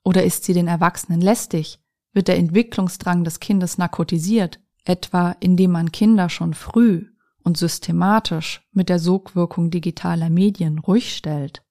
Oder 0.04 0.24
ist 0.24 0.44
sie 0.44 0.54
den 0.54 0.68
Erwachsenen 0.68 1.20
lästig? 1.20 1.81
Wird 2.12 2.28
der 2.28 2.38
Entwicklungsdrang 2.38 3.24
des 3.24 3.40
Kindes 3.40 3.78
narkotisiert, 3.78 4.60
etwa 4.84 5.36
indem 5.40 5.72
man 5.72 5.92
Kinder 5.92 6.28
schon 6.28 6.54
früh 6.54 7.06
und 7.42 7.56
systematisch 7.56 8.68
mit 8.72 8.88
der 8.88 8.98
Sogwirkung 8.98 9.70
digitaler 9.70 10.30
Medien 10.30 10.78
ruhig 10.78 11.14
stellt? 11.14 11.64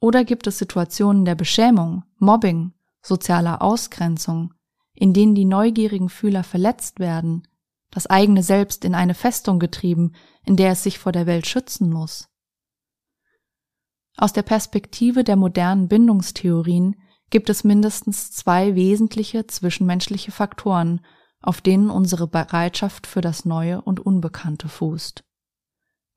Oder 0.00 0.24
gibt 0.24 0.46
es 0.46 0.58
Situationen 0.58 1.24
der 1.24 1.34
Beschämung, 1.34 2.04
Mobbing, 2.18 2.72
sozialer 3.02 3.62
Ausgrenzung, 3.62 4.54
in 4.94 5.12
denen 5.12 5.34
die 5.34 5.44
neugierigen 5.44 6.08
Fühler 6.08 6.42
verletzt 6.42 6.98
werden, 6.98 7.46
das 7.90 8.06
eigene 8.06 8.42
Selbst 8.42 8.84
in 8.84 8.94
eine 8.94 9.14
Festung 9.14 9.58
getrieben, 9.58 10.12
in 10.44 10.56
der 10.56 10.72
es 10.72 10.82
sich 10.82 10.98
vor 10.98 11.12
der 11.12 11.26
Welt 11.26 11.46
schützen 11.46 11.90
muss? 11.90 12.28
Aus 14.16 14.32
der 14.32 14.42
Perspektive 14.42 15.24
der 15.24 15.36
modernen 15.36 15.88
Bindungstheorien 15.88 16.96
gibt 17.30 17.48
es 17.48 17.64
mindestens 17.64 18.32
zwei 18.32 18.74
wesentliche 18.74 19.46
zwischenmenschliche 19.46 20.32
Faktoren, 20.32 21.00
auf 21.40 21.60
denen 21.60 21.90
unsere 21.90 22.26
Bereitschaft 22.26 23.06
für 23.06 23.20
das 23.20 23.44
Neue 23.44 23.80
und 23.80 24.00
Unbekannte 24.00 24.68
fußt. 24.68 25.24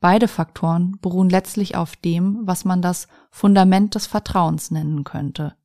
Beide 0.02 0.28
Faktoren 0.28 0.98
beruhen 1.02 1.30
letztlich 1.30 1.78
auf 1.78 1.96
dem, 1.96 2.42
was 2.44 2.66
man 2.66 2.82
das 2.82 3.08
Fundament 3.32 3.96
des 3.96 4.06
Vertrauens 4.06 4.70
nennen 4.70 5.06
könnte. 5.06 5.56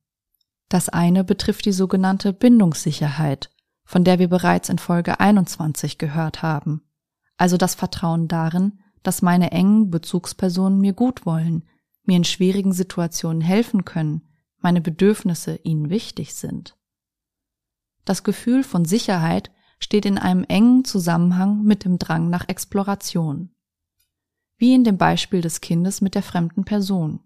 Das 0.69 0.87
eine 0.87 1.23
betrifft 1.23 1.65
die 1.65 1.73
sogenannte 1.73 2.31
Bindungssicherheit, 2.31 3.49
von 3.83 4.03
der 4.03 4.19
wir 4.19 4.29
bereits 4.29 4.69
in 4.69 4.77
Folge 4.77 5.19
21 5.19 5.97
gehört 5.97 6.41
haben, 6.41 6.83
also 7.37 7.57
das 7.57 7.73
Vertrauen 7.75 8.27
darin, 8.27 8.79
dass 9.01 9.21
meine 9.21 9.51
engen 9.51 9.89
Bezugspersonen 9.89 10.79
mir 10.79 10.93
gut 10.93 11.25
wollen, 11.25 11.63
mir 12.03 12.17
in 12.17 12.23
schwierigen 12.23 12.71
Situationen 12.71 13.41
helfen 13.41 13.83
können, 13.83 14.28
meine 14.59 14.81
Bedürfnisse 14.81 15.59
ihnen 15.63 15.89
wichtig 15.89 16.35
sind. 16.35 16.77
Das 18.05 18.23
Gefühl 18.23 18.63
von 18.63 18.85
Sicherheit 18.85 19.51
steht 19.79 20.05
in 20.05 20.17
einem 20.17 20.43
engen 20.43 20.83
Zusammenhang 20.83 21.63
mit 21.63 21.85
dem 21.85 21.99
Drang 21.99 22.29
nach 22.29 22.47
Exploration. 22.49 23.51
Wie 24.57 24.73
in 24.73 24.83
dem 24.83 24.97
Beispiel 24.97 25.41
des 25.41 25.61
Kindes 25.61 26.01
mit 26.01 26.15
der 26.15 26.23
fremden 26.23 26.65
Person. 26.65 27.21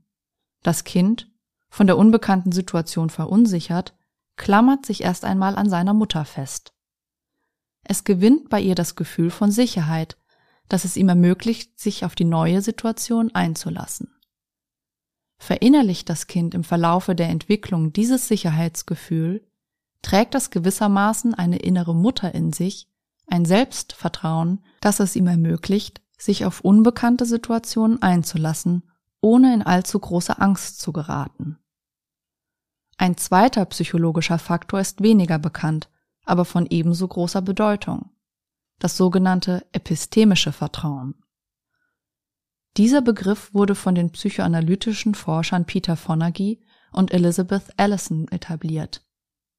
Das 0.61 0.83
Kind, 0.83 1.31
von 1.69 1.87
der 1.87 1.97
unbekannten 1.97 2.51
Situation 2.51 3.09
verunsichert, 3.09 3.95
klammert 4.35 4.85
sich 4.85 5.03
erst 5.03 5.25
einmal 5.25 5.55
an 5.55 5.69
seiner 5.69 5.93
Mutter 5.93 6.25
fest. 6.25 6.73
Es 7.83 8.03
gewinnt 8.03 8.49
bei 8.49 8.61
ihr 8.61 8.75
das 8.75 8.95
Gefühl 8.95 9.31
von 9.31 9.51
Sicherheit, 9.51 10.17
das 10.69 10.85
es 10.85 10.95
ihm 10.95 11.09
ermöglicht, 11.09 11.79
sich 11.79 12.05
auf 12.05 12.15
die 12.15 12.25
neue 12.25 12.61
Situation 12.61 13.33
einzulassen. 13.33 14.12
Verinnerlicht 15.43 16.07
das 16.07 16.27
Kind 16.27 16.53
im 16.53 16.63
Verlaufe 16.63 17.15
der 17.15 17.27
Entwicklung 17.27 17.91
dieses 17.91 18.29
Sicherheitsgefühl, 18.29 19.45
trägt 20.01 20.35
es 20.35 20.51
gewissermaßen 20.51 21.33
eine 21.33 21.57
innere 21.57 21.93
Mutter 21.93 22.33
in 22.33 22.53
sich, 22.53 22.87
ein 23.27 23.43
Selbstvertrauen, 23.43 24.63
das 24.79 25.01
es 25.01 25.17
ihm 25.17 25.27
ermöglicht, 25.27 26.01
sich 26.17 26.45
auf 26.45 26.61
unbekannte 26.61 27.25
Situationen 27.25 28.01
einzulassen, 28.01 28.83
ohne 29.19 29.53
in 29.53 29.61
allzu 29.63 29.99
große 29.99 30.39
Angst 30.39 30.79
zu 30.79 30.93
geraten. 30.93 31.57
Ein 32.95 33.17
zweiter 33.17 33.65
psychologischer 33.65 34.39
Faktor 34.39 34.79
ist 34.79 35.03
weniger 35.03 35.39
bekannt, 35.39 35.89
aber 36.23 36.45
von 36.45 36.67
ebenso 36.69 37.05
großer 37.05 37.41
Bedeutung. 37.41 38.11
Das 38.79 38.95
sogenannte 38.95 39.65
epistemische 39.73 40.53
Vertrauen. 40.53 41.15
Dieser 42.77 43.01
Begriff 43.01 43.53
wurde 43.53 43.75
von 43.75 43.93
den 43.93 44.11
psychoanalytischen 44.11 45.13
Forschern 45.13 45.65
Peter 45.65 45.95
Fonagy 45.95 46.59
und 46.91 47.13
Elizabeth 47.13 47.63
Allison 47.77 48.27
etabliert. 48.29 49.05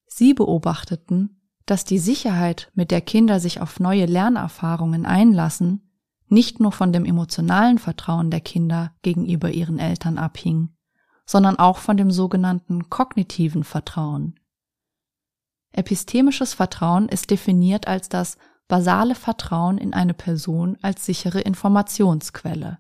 Sie 0.07 0.35
beobachteten, 0.35 1.41
dass 1.67 1.85
die 1.85 1.99
Sicherheit, 1.99 2.71
mit 2.75 2.91
der 2.91 3.01
Kinder 3.01 3.41
sich 3.41 3.61
auf 3.61 3.81
neue 3.81 4.07
Lernerfahrungen 4.07 5.07
einlassen, 5.07 5.91
nicht 6.29 6.59
nur 6.61 6.73
von 6.73 6.93
dem 6.93 7.05
emotionalen 7.05 7.79
Vertrauen 7.79 8.31
der 8.31 8.41
Kinder 8.41 8.93
gegenüber 9.03 9.51
ihren 9.51 9.79
Eltern 9.79 10.19
abhing, 10.19 10.71
sondern 11.25 11.59
auch 11.59 11.79
von 11.79 11.97
dem 11.97 12.11
sogenannten 12.11 12.91
kognitiven 12.91 13.65
Vertrauen. 13.65 14.41
Epistemisches 15.73 16.55
Vertrauen 16.55 17.09
ist 17.09 17.31
definiert 17.31 17.87
als 17.87 18.09
das 18.09 18.39
basale 18.69 19.15
Vertrauen 19.15 19.79
in 19.79 19.95
eine 19.95 20.15
Person 20.15 20.79
als 20.83 21.05
sichere 21.05 21.41
Informationsquelle. 21.41 22.79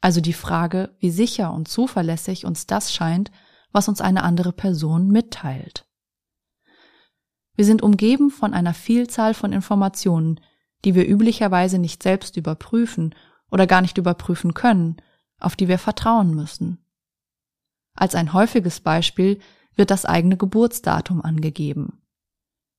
Also 0.00 0.20
die 0.20 0.32
Frage, 0.32 0.94
wie 1.00 1.10
sicher 1.10 1.52
und 1.52 1.68
zuverlässig 1.68 2.44
uns 2.44 2.66
das 2.66 2.92
scheint, 2.92 3.30
was 3.72 3.88
uns 3.88 4.00
eine 4.00 4.22
andere 4.22 4.52
Person 4.52 5.08
mitteilt. 5.08 5.86
Wir 7.54 7.64
sind 7.64 7.82
umgeben 7.82 8.30
von 8.30 8.54
einer 8.54 8.74
Vielzahl 8.74 9.34
von 9.34 9.52
Informationen, 9.52 10.40
die 10.84 10.94
wir 10.94 11.08
üblicherweise 11.08 11.78
nicht 11.78 12.02
selbst 12.02 12.36
überprüfen 12.36 13.14
oder 13.50 13.66
gar 13.66 13.80
nicht 13.80 13.98
überprüfen 13.98 14.54
können, 14.54 14.96
auf 15.40 15.56
die 15.56 15.66
wir 15.66 15.78
vertrauen 15.78 16.34
müssen. 16.34 16.84
Als 17.94 18.14
ein 18.14 18.32
häufiges 18.32 18.78
Beispiel 18.80 19.40
wird 19.74 19.90
das 19.90 20.04
eigene 20.04 20.36
Geburtsdatum 20.36 21.20
angegeben. 21.20 22.00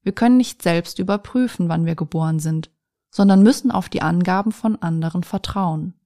Wir 0.02 0.14
können 0.14 0.38
nicht 0.38 0.62
selbst 0.62 1.00
überprüfen, 1.00 1.68
wann 1.68 1.86
wir 1.86 1.96
geboren 1.96 2.40
sind, 2.40 2.72
sondern 3.12 3.44
müssen 3.44 3.72
auf 3.72 3.90
die 3.90 4.02
Angaben 4.02 4.54
von 4.54 4.82
anderen 4.82 5.24
vertrauen. 5.24 5.99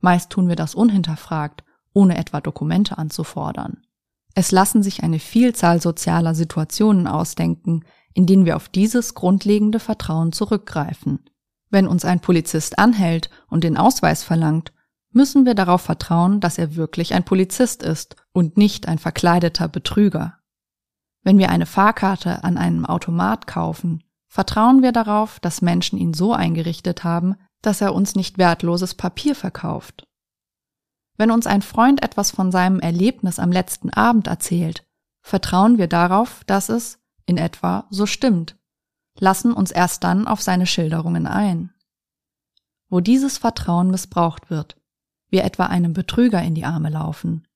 Meist 0.00 0.30
tun 0.30 0.48
wir 0.48 0.56
das 0.56 0.74
unhinterfragt, 0.74 1.64
ohne 1.92 2.18
etwa 2.18 2.40
Dokumente 2.40 2.98
anzufordern. 2.98 3.82
Es 4.34 4.52
lassen 4.52 4.82
sich 4.82 5.02
eine 5.02 5.18
Vielzahl 5.18 5.80
sozialer 5.80 6.34
Situationen 6.34 7.06
ausdenken, 7.06 7.84
in 8.14 8.26
denen 8.26 8.44
wir 8.44 8.56
auf 8.56 8.68
dieses 8.68 9.14
grundlegende 9.14 9.80
Vertrauen 9.80 10.32
zurückgreifen. 10.32 11.20
Wenn 11.68 11.86
uns 11.86 12.04
ein 12.04 12.20
Polizist 12.20 12.78
anhält 12.78 13.30
und 13.48 13.64
den 13.64 13.76
Ausweis 13.76 14.24
verlangt, 14.24 14.72
müssen 15.12 15.44
wir 15.44 15.54
darauf 15.54 15.82
vertrauen, 15.82 16.40
dass 16.40 16.58
er 16.58 16.76
wirklich 16.76 17.14
ein 17.14 17.24
Polizist 17.24 17.82
ist 17.82 18.16
und 18.32 18.56
nicht 18.56 18.88
ein 18.88 18.98
verkleideter 18.98 19.68
Betrüger. 19.68 20.38
Wenn 21.22 21.38
wir 21.38 21.50
eine 21.50 21.66
Fahrkarte 21.66 22.44
an 22.44 22.56
einem 22.56 22.86
Automat 22.86 23.46
kaufen, 23.46 24.04
vertrauen 24.28 24.82
wir 24.82 24.92
darauf, 24.92 25.40
dass 25.40 25.62
Menschen 25.62 25.98
ihn 25.98 26.14
so 26.14 26.32
eingerichtet 26.32 27.04
haben, 27.04 27.34
dass 27.62 27.80
er 27.80 27.94
uns 27.94 28.14
nicht 28.14 28.38
wertloses 28.38 28.94
Papier 28.94 29.34
verkauft. 29.34 30.06
Wenn 31.16 31.30
uns 31.30 31.46
ein 31.46 31.62
Freund 31.62 32.02
etwas 32.02 32.30
von 32.30 32.50
seinem 32.50 32.80
Erlebnis 32.80 33.38
am 33.38 33.52
letzten 33.52 33.90
Abend 33.90 34.26
erzählt, 34.26 34.86
vertrauen 35.20 35.76
wir 35.76 35.86
darauf, 35.86 36.44
dass 36.44 36.68
es, 36.68 36.98
in 37.26 37.36
etwa, 37.36 37.86
so 37.90 38.06
stimmt, 38.06 38.56
lassen 39.18 39.52
uns 39.52 39.70
erst 39.70 40.04
dann 40.04 40.26
auf 40.26 40.40
seine 40.40 40.66
Schilderungen 40.66 41.26
ein. 41.26 41.74
Wo 42.88 43.00
dieses 43.00 43.38
Vertrauen 43.38 43.90
missbraucht 43.90 44.50
wird, 44.50 44.76
wir 45.28 45.44
etwa 45.44 45.66
einem 45.66 45.92
Betrüger 45.92 46.42
in 46.42 46.54
die 46.54 46.64
Arme 46.64 46.88
laufen, 46.88 47.46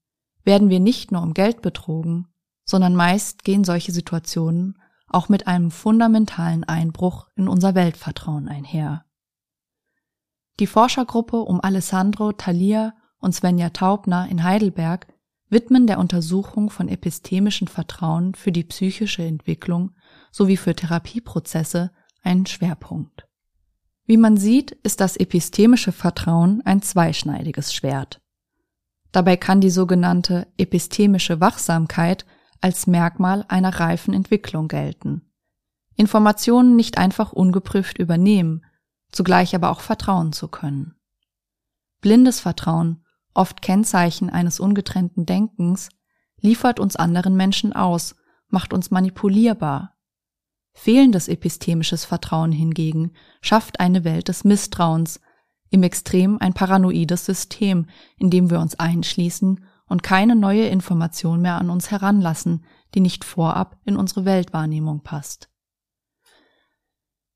werden 0.44 0.68
wir 0.68 0.80
nicht 0.80 1.10
nur 1.10 1.22
um 1.22 1.34
Geld 1.34 1.62
betrogen, 1.62 2.28
sondern 2.64 2.94
meist 2.94 3.44
gehen 3.44 3.64
solche 3.64 3.92
Situationen 3.92 4.78
auch 5.08 5.28
mit 5.28 5.46
einem 5.46 5.70
fundamentalen 5.70 6.64
Einbruch 6.64 7.28
in 7.34 7.48
unser 7.48 7.74
Weltvertrauen 7.74 8.48
einher. 8.48 9.04
Die 10.60 10.66
Forschergruppe 10.66 11.38
um 11.38 11.60
Alessandro 11.60 12.32
Thalia 12.32 12.94
und 13.18 13.34
Svenja 13.34 13.70
Taubner 13.70 14.28
in 14.30 14.44
Heidelberg 14.44 15.08
widmen 15.48 15.86
der 15.86 15.98
Untersuchung 15.98 16.70
von 16.70 16.88
epistemischem 16.88 17.66
Vertrauen 17.66 18.34
für 18.34 18.52
die 18.52 18.64
psychische 18.64 19.24
Entwicklung 19.24 19.92
sowie 20.30 20.56
für 20.56 20.74
Therapieprozesse 20.74 21.90
einen 22.22 22.46
Schwerpunkt. 22.46 23.26
Wie 24.06 24.16
man 24.16 24.36
sieht, 24.36 24.72
ist 24.82 25.00
das 25.00 25.16
epistemische 25.16 25.92
Vertrauen 25.92 26.62
ein 26.64 26.82
zweischneidiges 26.82 27.72
Schwert. 27.72 28.20
Dabei 29.12 29.36
kann 29.36 29.60
die 29.60 29.70
sogenannte 29.70 30.46
epistemische 30.56 31.40
Wachsamkeit 31.40 32.26
als 32.60 32.86
Merkmal 32.86 33.44
einer 33.48 33.80
reifen 33.80 34.14
Entwicklung 34.14 34.68
gelten. 34.68 35.22
Informationen 35.96 36.76
nicht 36.76 36.98
einfach 36.98 37.32
ungeprüft 37.32 37.98
übernehmen, 37.98 38.64
zugleich 39.14 39.54
aber 39.54 39.70
auch 39.70 39.80
vertrauen 39.80 40.32
zu 40.32 40.48
können. 40.48 40.94
Blindes 42.00 42.40
Vertrauen, 42.40 43.04
oft 43.32 43.62
Kennzeichen 43.62 44.28
eines 44.28 44.60
ungetrennten 44.60 45.24
Denkens, 45.26 45.88
liefert 46.40 46.80
uns 46.80 46.96
anderen 46.96 47.36
Menschen 47.36 47.72
aus, 47.72 48.16
macht 48.48 48.72
uns 48.72 48.90
manipulierbar. 48.90 49.96
Fehlendes 50.74 51.28
epistemisches 51.28 52.04
Vertrauen 52.04 52.52
hingegen 52.52 53.12
schafft 53.40 53.80
eine 53.80 54.04
Welt 54.04 54.28
des 54.28 54.44
Misstrauens, 54.44 55.20
im 55.70 55.82
Extrem 55.82 56.38
ein 56.38 56.52
paranoides 56.52 57.24
System, 57.24 57.86
in 58.16 58.30
dem 58.30 58.50
wir 58.50 58.60
uns 58.60 58.78
einschließen 58.78 59.64
und 59.86 60.02
keine 60.02 60.36
neue 60.36 60.66
Information 60.68 61.40
mehr 61.40 61.56
an 61.56 61.70
uns 61.70 61.90
heranlassen, 61.90 62.64
die 62.94 63.00
nicht 63.00 63.24
vorab 63.24 63.78
in 63.84 63.96
unsere 63.96 64.24
Weltwahrnehmung 64.24 65.02
passt. 65.02 65.48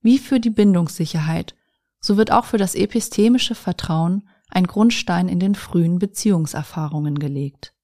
Wie 0.01 0.19
für 0.19 0.39
die 0.39 0.51
Bindungssicherheit, 0.51 1.57
so 2.01 2.17
wird 2.17 2.33
auch 2.33 2.45
für 2.45 2.59
das 2.59 2.75
epistemische 2.75 3.55
Vertrauen 3.55 4.29
ein 4.51 4.67
Grundstein 4.67 5.29
in 5.29 5.41
den 5.41 5.55
frühen 5.55 5.99
Beziehungserfahrungen 5.99 7.19
gelegt. 7.19 7.75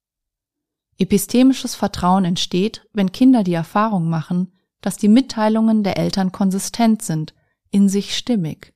Epistemisches 0.97 1.75
Vertrauen 1.75 2.25
entsteht, 2.25 2.87
wenn 2.93 3.11
Kinder 3.11 3.43
die 3.43 3.53
Erfahrung 3.53 4.09
machen, 4.09 4.53
dass 4.81 4.97
die 4.97 5.09
Mitteilungen 5.09 5.83
der 5.83 5.97
Eltern 5.97 6.31
konsistent 6.31 7.01
sind, 7.01 7.33
in 7.71 7.89
sich 7.89 8.15
stimmig. 8.15 8.73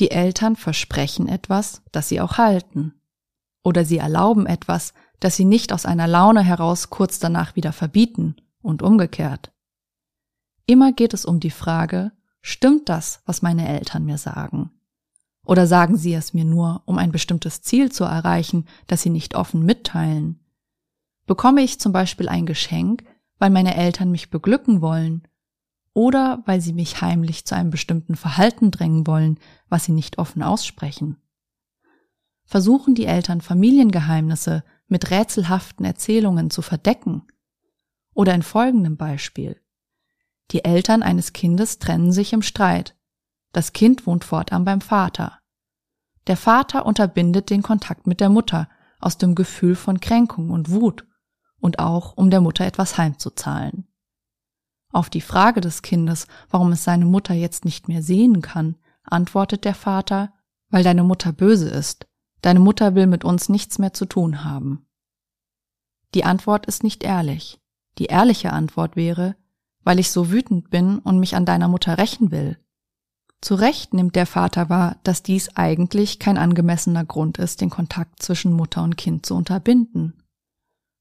Die 0.00 0.10
Eltern 0.10 0.56
versprechen 0.56 1.28
etwas, 1.28 1.82
das 1.92 2.08
sie 2.08 2.20
auch 2.20 2.38
halten. 2.38 2.94
Oder 3.62 3.84
sie 3.84 3.98
erlauben 3.98 4.46
etwas, 4.46 4.92
das 5.20 5.36
sie 5.36 5.44
nicht 5.44 5.72
aus 5.72 5.86
einer 5.86 6.06
Laune 6.06 6.42
heraus 6.42 6.90
kurz 6.90 7.18
danach 7.18 7.56
wieder 7.56 7.72
verbieten 7.72 8.36
und 8.60 8.82
umgekehrt. 8.82 9.52
Immer 10.66 10.92
geht 10.92 11.14
es 11.14 11.24
um 11.24 11.38
die 11.38 11.50
Frage, 11.50 12.12
stimmt 12.46 12.88
das, 12.88 13.20
was 13.26 13.42
meine 13.42 13.68
Eltern 13.68 14.04
mir 14.04 14.18
sagen? 14.18 14.70
Oder 15.44 15.66
sagen 15.66 15.96
sie 15.96 16.14
es 16.14 16.32
mir 16.32 16.44
nur, 16.44 16.82
um 16.86 16.96
ein 16.96 17.10
bestimmtes 17.10 17.60
Ziel 17.62 17.90
zu 17.90 18.04
erreichen, 18.04 18.66
das 18.86 19.02
sie 19.02 19.10
nicht 19.10 19.34
offen 19.34 19.64
mitteilen? 19.64 20.38
Bekomme 21.26 21.62
ich 21.62 21.80
zum 21.80 21.92
Beispiel 21.92 22.28
ein 22.28 22.46
Geschenk, 22.46 23.04
weil 23.38 23.50
meine 23.50 23.76
Eltern 23.76 24.12
mich 24.12 24.30
beglücken 24.30 24.80
wollen 24.80 25.26
oder 25.92 26.42
weil 26.46 26.60
sie 26.60 26.72
mich 26.72 27.00
heimlich 27.00 27.46
zu 27.46 27.56
einem 27.56 27.70
bestimmten 27.70 28.14
Verhalten 28.14 28.70
drängen 28.70 29.06
wollen, 29.08 29.40
was 29.68 29.84
sie 29.84 29.92
nicht 29.92 30.18
offen 30.18 30.42
aussprechen? 30.42 31.16
Versuchen 32.44 32.94
die 32.94 33.06
Eltern 33.06 33.40
Familiengeheimnisse 33.40 34.62
mit 34.86 35.10
rätselhaften 35.10 35.84
Erzählungen 35.84 36.50
zu 36.50 36.62
verdecken? 36.62 37.26
Oder 38.14 38.34
in 38.34 38.42
folgendem 38.42 38.96
Beispiel. 38.96 39.60
Die 40.52 40.64
Eltern 40.64 41.02
eines 41.02 41.32
Kindes 41.32 41.78
trennen 41.78 42.12
sich 42.12 42.32
im 42.32 42.42
Streit. 42.42 42.96
Das 43.52 43.72
Kind 43.72 44.06
wohnt 44.06 44.24
fortan 44.24 44.64
beim 44.64 44.80
Vater. 44.80 45.38
Der 46.26 46.36
Vater 46.36 46.86
unterbindet 46.86 47.50
den 47.50 47.62
Kontakt 47.62 48.06
mit 48.06 48.20
der 48.20 48.28
Mutter 48.28 48.68
aus 49.00 49.18
dem 49.18 49.34
Gefühl 49.34 49.76
von 49.76 50.00
Kränkung 50.00 50.50
und 50.50 50.70
Wut 50.70 51.06
und 51.58 51.78
auch 51.78 52.16
um 52.16 52.30
der 52.30 52.40
Mutter 52.40 52.64
etwas 52.64 52.98
heimzuzahlen. 52.98 53.86
Auf 54.92 55.10
die 55.10 55.20
Frage 55.20 55.60
des 55.60 55.82
Kindes, 55.82 56.26
warum 56.48 56.72
es 56.72 56.84
seine 56.84 57.04
Mutter 57.04 57.34
jetzt 57.34 57.64
nicht 57.64 57.88
mehr 57.88 58.02
sehen 58.02 58.40
kann, 58.40 58.76
antwortet 59.04 59.64
der 59.64 59.74
Vater, 59.74 60.32
weil 60.70 60.84
deine 60.84 61.04
Mutter 61.04 61.32
böse 61.32 61.68
ist. 61.68 62.06
Deine 62.42 62.60
Mutter 62.60 62.94
will 62.94 63.06
mit 63.06 63.24
uns 63.24 63.48
nichts 63.48 63.78
mehr 63.78 63.92
zu 63.92 64.06
tun 64.06 64.44
haben. 64.44 64.86
Die 66.14 66.24
Antwort 66.24 66.66
ist 66.66 66.82
nicht 66.82 67.02
ehrlich. 67.02 67.60
Die 67.98 68.06
ehrliche 68.06 68.52
Antwort 68.52 68.96
wäre, 68.96 69.36
weil 69.86 70.00
ich 70.00 70.10
so 70.10 70.32
wütend 70.32 70.68
bin 70.68 70.98
und 70.98 71.20
mich 71.20 71.36
an 71.36 71.46
deiner 71.46 71.68
Mutter 71.68 71.96
rächen 71.96 72.32
will. 72.32 72.58
Zu 73.40 73.54
Recht 73.54 73.94
nimmt 73.94 74.16
der 74.16 74.26
Vater 74.26 74.68
wahr, 74.68 74.96
dass 75.04 75.22
dies 75.22 75.54
eigentlich 75.54 76.18
kein 76.18 76.38
angemessener 76.38 77.04
Grund 77.04 77.38
ist, 77.38 77.60
den 77.60 77.70
Kontakt 77.70 78.20
zwischen 78.20 78.52
Mutter 78.52 78.82
und 78.82 78.96
Kind 78.96 79.24
zu 79.24 79.36
unterbinden. 79.36 80.24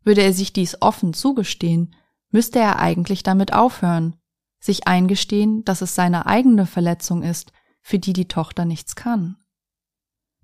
Würde 0.04 0.22
er 0.22 0.34
sich 0.34 0.54
dies 0.54 0.84
offen 0.84 1.16
zugestehen, 1.16 1.96
müsste 2.30 2.60
er 2.60 2.78
eigentlich 2.78 3.24
damit 3.24 3.54
aufhören, 3.54 4.18
sich 4.60 4.88
eingestehen, 4.88 5.66
dass 5.66 5.82
es 5.82 5.96
seine 5.96 6.28
eigene 6.28 6.68
Verletzung 6.68 7.24
ist, 7.24 7.54
für 7.82 7.98
die 7.98 8.14
die 8.14 8.28
Tochter 8.28 8.66
nichts 8.66 8.96
kann. 8.96 9.38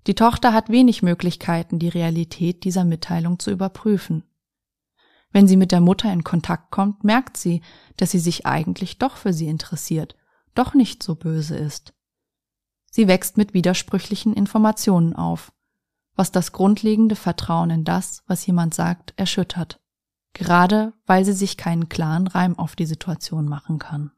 Die 0.08 0.16
Tochter 0.16 0.52
hat 0.52 0.68
wenig 0.68 1.00
Möglichkeiten, 1.04 1.78
die 1.78 1.90
Realität 1.90 2.64
dieser 2.64 2.84
Mitteilung 2.84 3.38
zu 3.38 3.52
überprüfen. 3.52 4.24
Wenn 5.32 5.48
sie 5.48 5.56
mit 5.56 5.72
der 5.72 5.80
Mutter 5.80 6.12
in 6.12 6.24
Kontakt 6.24 6.70
kommt, 6.70 7.04
merkt 7.04 7.36
sie, 7.36 7.62
dass 7.96 8.10
sie 8.10 8.18
sich 8.18 8.46
eigentlich 8.46 8.98
doch 8.98 9.16
für 9.16 9.32
sie 9.32 9.48
interessiert, 9.48 10.14
doch 10.54 10.74
nicht 10.74 11.02
so 11.02 11.14
böse 11.14 11.56
ist. 11.56 11.94
Sie 12.90 13.08
wächst 13.08 13.38
mit 13.38 13.54
widersprüchlichen 13.54 14.34
Informationen 14.34 15.14
auf, 15.14 15.52
was 16.14 16.30
das 16.30 16.52
grundlegende 16.52 17.16
Vertrauen 17.16 17.70
in 17.70 17.84
das, 17.84 18.22
was 18.26 18.46
jemand 18.46 18.74
sagt, 18.74 19.14
erschüttert, 19.16 19.80
gerade 20.34 20.92
weil 21.06 21.24
sie 21.24 21.32
sich 21.32 21.56
keinen 21.56 21.88
klaren 21.88 22.26
Reim 22.26 22.58
auf 22.58 22.76
die 22.76 22.84
Situation 22.84 23.48
machen 23.48 23.78
kann. 23.78 24.12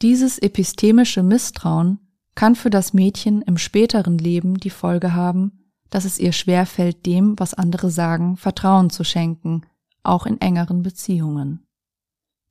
Dieses 0.00 0.38
epistemische 0.38 1.24
Misstrauen 1.24 1.98
kann 2.36 2.54
für 2.54 2.70
das 2.70 2.92
Mädchen 2.92 3.42
im 3.42 3.58
späteren 3.58 4.18
Leben 4.18 4.58
die 4.58 4.70
Folge 4.70 5.14
haben, 5.14 5.61
dass 5.92 6.06
es 6.06 6.18
ihr 6.18 6.32
schwerfällt, 6.32 7.04
dem, 7.04 7.38
was 7.38 7.52
andere 7.52 7.90
sagen, 7.90 8.38
Vertrauen 8.38 8.88
zu 8.88 9.04
schenken, 9.04 9.66
auch 10.02 10.24
in 10.24 10.40
engeren 10.40 10.82
Beziehungen. 10.82 11.66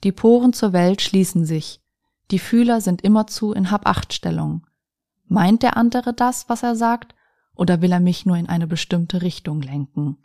Die 0.04 0.12
Poren 0.12 0.54
zur 0.54 0.74
Welt 0.74 1.02
schließen 1.02 1.44
sich, 1.44 1.82
die 2.30 2.38
Fühler 2.38 2.82
sind 2.82 3.02
immerzu 3.02 3.52
in 3.52 3.72
Hab-Acht-Stellung. 3.72 4.68
Meint 5.26 5.64
der 5.64 5.76
andere 5.76 6.14
das, 6.14 6.50
was 6.50 6.62
er 6.62 6.76
sagt, 6.76 7.16
oder 7.56 7.82
will 7.82 7.92
er 7.92 8.00
mich 8.00 8.28
nur 8.28 8.38
in 8.38 8.48
eine 8.48 8.68
bestimmte 8.68 9.24
Richtung 9.24 9.64
lenken? 9.64 10.18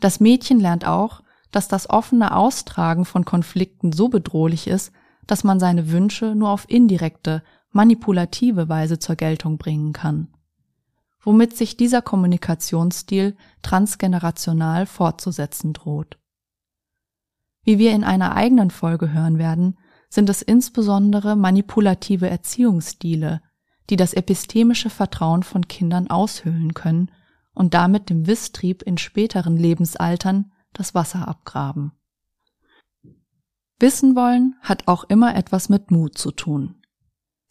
Das 0.00 0.20
Mädchen 0.20 0.58
lernt 0.58 0.86
auch, 0.86 1.22
dass 1.50 1.68
das 1.68 1.90
offene 1.90 2.34
Austragen 2.34 3.04
von 3.04 3.26
Konflikten 3.26 3.92
so 3.92 4.08
bedrohlich 4.08 4.68
ist, 4.68 4.90
dass 5.26 5.44
man 5.44 5.60
seine 5.60 5.90
Wünsche 5.90 6.34
nur 6.34 6.48
auf 6.48 6.64
indirekte, 6.70 7.42
manipulative 7.72 8.70
Weise 8.70 8.98
zur 8.98 9.16
Geltung 9.16 9.58
bringen 9.58 9.92
kann 9.92 10.28
womit 11.22 11.56
sich 11.56 11.76
dieser 11.76 12.02
Kommunikationsstil 12.02 13.36
transgenerational 13.62 14.86
fortzusetzen 14.86 15.72
droht. 15.72 16.18
Wie 17.62 17.78
wir 17.78 17.92
in 17.92 18.04
einer 18.04 18.34
eigenen 18.34 18.70
Folge 18.70 19.12
hören 19.12 19.38
werden, 19.38 19.78
sind 20.08 20.28
es 20.28 20.42
insbesondere 20.42 21.36
manipulative 21.36 22.28
Erziehungsstile, 22.28 23.42
die 23.90 23.96
das 23.96 24.14
epistemische 24.14 24.90
Vertrauen 24.90 25.42
von 25.42 25.68
Kindern 25.68 26.08
aushöhlen 26.10 26.74
können 26.74 27.10
und 27.54 27.74
damit 27.74 28.08
dem 28.08 28.26
Wisstrieb 28.26 28.82
in 28.82 28.98
späteren 28.98 29.56
Lebensaltern 29.56 30.52
das 30.72 30.94
Wasser 30.94 31.28
abgraben. 31.28 31.92
Wissen 33.78 34.14
wollen 34.14 34.56
hat 34.60 34.88
auch 34.88 35.04
immer 35.04 35.34
etwas 35.34 35.68
mit 35.68 35.90
Mut 35.90 36.16
zu 36.16 36.30
tun. 36.30 36.76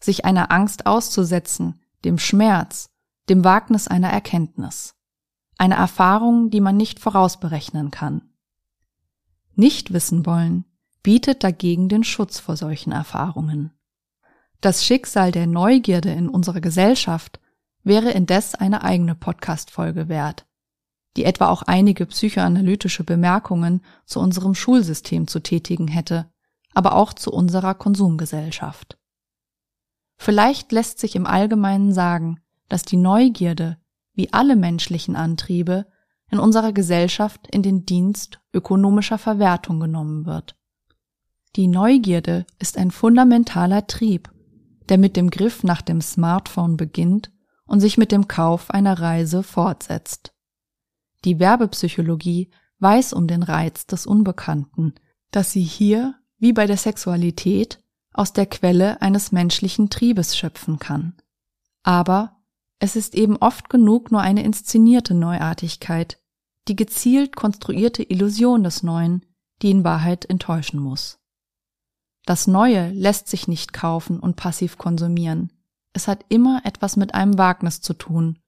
Sich 0.00 0.24
einer 0.24 0.50
Angst 0.50 0.86
auszusetzen, 0.86 1.80
dem 2.04 2.18
Schmerz, 2.18 2.90
dem 3.30 3.44
Wagnis 3.44 3.88
einer 3.88 4.10
Erkenntnis, 4.10 4.96
eine 5.56 5.76
Erfahrung, 5.76 6.50
die 6.50 6.60
man 6.60 6.76
nicht 6.76 6.98
vorausberechnen 7.00 7.90
kann. 7.90 8.22
Nicht 9.54 9.92
wissen 9.92 10.26
wollen 10.26 10.64
bietet 11.02 11.44
dagegen 11.44 11.88
den 11.88 12.04
Schutz 12.04 12.38
vor 12.38 12.56
solchen 12.56 12.92
Erfahrungen. 12.92 13.72
Das 14.60 14.84
Schicksal 14.84 15.32
der 15.32 15.46
Neugierde 15.46 16.10
in 16.10 16.28
unserer 16.28 16.60
Gesellschaft 16.60 17.40
wäre 17.82 18.10
indes 18.10 18.54
eine 18.54 18.82
eigene 18.82 19.14
Podcast-Folge 19.14 20.08
wert, 20.08 20.46
die 21.16 21.24
etwa 21.24 21.48
auch 21.48 21.62
einige 21.62 22.04
psychoanalytische 22.04 23.04
Bemerkungen 23.04 23.82
zu 24.04 24.20
unserem 24.20 24.54
Schulsystem 24.54 25.26
zu 25.26 25.40
tätigen 25.40 25.88
hätte, 25.88 26.30
aber 26.74 26.94
auch 26.96 27.14
zu 27.14 27.32
unserer 27.32 27.74
Konsumgesellschaft. 27.74 28.98
Vielleicht 30.18 30.72
lässt 30.72 30.98
sich 30.98 31.16
im 31.16 31.26
Allgemeinen 31.26 31.94
sagen, 31.94 32.40
dass 32.70 32.84
die 32.84 32.96
Neugierde, 32.96 33.76
wie 34.14 34.32
alle 34.32 34.56
menschlichen 34.56 35.16
Antriebe, 35.16 35.86
in 36.30 36.38
unserer 36.38 36.72
Gesellschaft 36.72 37.46
in 37.50 37.62
den 37.62 37.84
Dienst 37.84 38.40
ökonomischer 38.54 39.18
Verwertung 39.18 39.80
genommen 39.80 40.24
wird. 40.24 40.56
Die 41.56 41.66
Neugierde 41.66 42.46
ist 42.58 42.78
ein 42.78 42.92
fundamentaler 42.92 43.86
Trieb, 43.86 44.30
der 44.88 44.98
mit 44.98 45.16
dem 45.16 45.30
Griff 45.30 45.64
nach 45.64 45.82
dem 45.82 46.00
Smartphone 46.00 46.76
beginnt 46.76 47.32
und 47.66 47.80
sich 47.80 47.98
mit 47.98 48.12
dem 48.12 48.28
Kauf 48.28 48.70
einer 48.70 49.00
Reise 49.00 49.42
fortsetzt. 49.42 50.32
Die 51.24 51.38
Werbepsychologie 51.38 52.50
weiß 52.78 53.12
um 53.12 53.26
den 53.26 53.42
Reiz 53.42 53.86
des 53.86 54.06
Unbekannten, 54.06 54.94
dass 55.32 55.52
sie 55.52 55.62
hier, 55.62 56.14
wie 56.38 56.52
bei 56.52 56.66
der 56.66 56.76
Sexualität, 56.76 57.82
aus 58.12 58.32
der 58.32 58.46
Quelle 58.46 59.02
eines 59.02 59.32
menschlichen 59.32 59.90
Triebes 59.90 60.36
schöpfen 60.36 60.78
kann. 60.78 61.14
Aber 61.82 62.39
es 62.80 62.96
ist 62.96 63.14
eben 63.14 63.36
oft 63.36 63.68
genug 63.68 64.10
nur 64.10 64.22
eine 64.22 64.42
inszenierte 64.42 65.14
Neuartigkeit, 65.14 66.18
die 66.66 66.76
gezielt 66.76 67.36
konstruierte 67.36 68.02
Illusion 68.02 68.64
des 68.64 68.82
Neuen, 68.82 69.24
die 69.62 69.70
in 69.70 69.84
Wahrheit 69.84 70.24
enttäuschen 70.24 70.80
muss. 70.80 71.18
Das 72.24 72.46
Neue 72.46 72.90
lässt 72.90 73.28
sich 73.28 73.48
nicht 73.48 73.74
kaufen 73.74 74.18
und 74.18 74.36
passiv 74.36 74.78
konsumieren. 74.78 75.52
Es 75.92 76.08
hat 76.08 76.24
immer 76.28 76.62
etwas 76.64 76.96
mit 76.96 77.14
einem 77.14 77.36
Wagnis 77.36 77.82
zu 77.82 77.92
tun, 77.92 78.38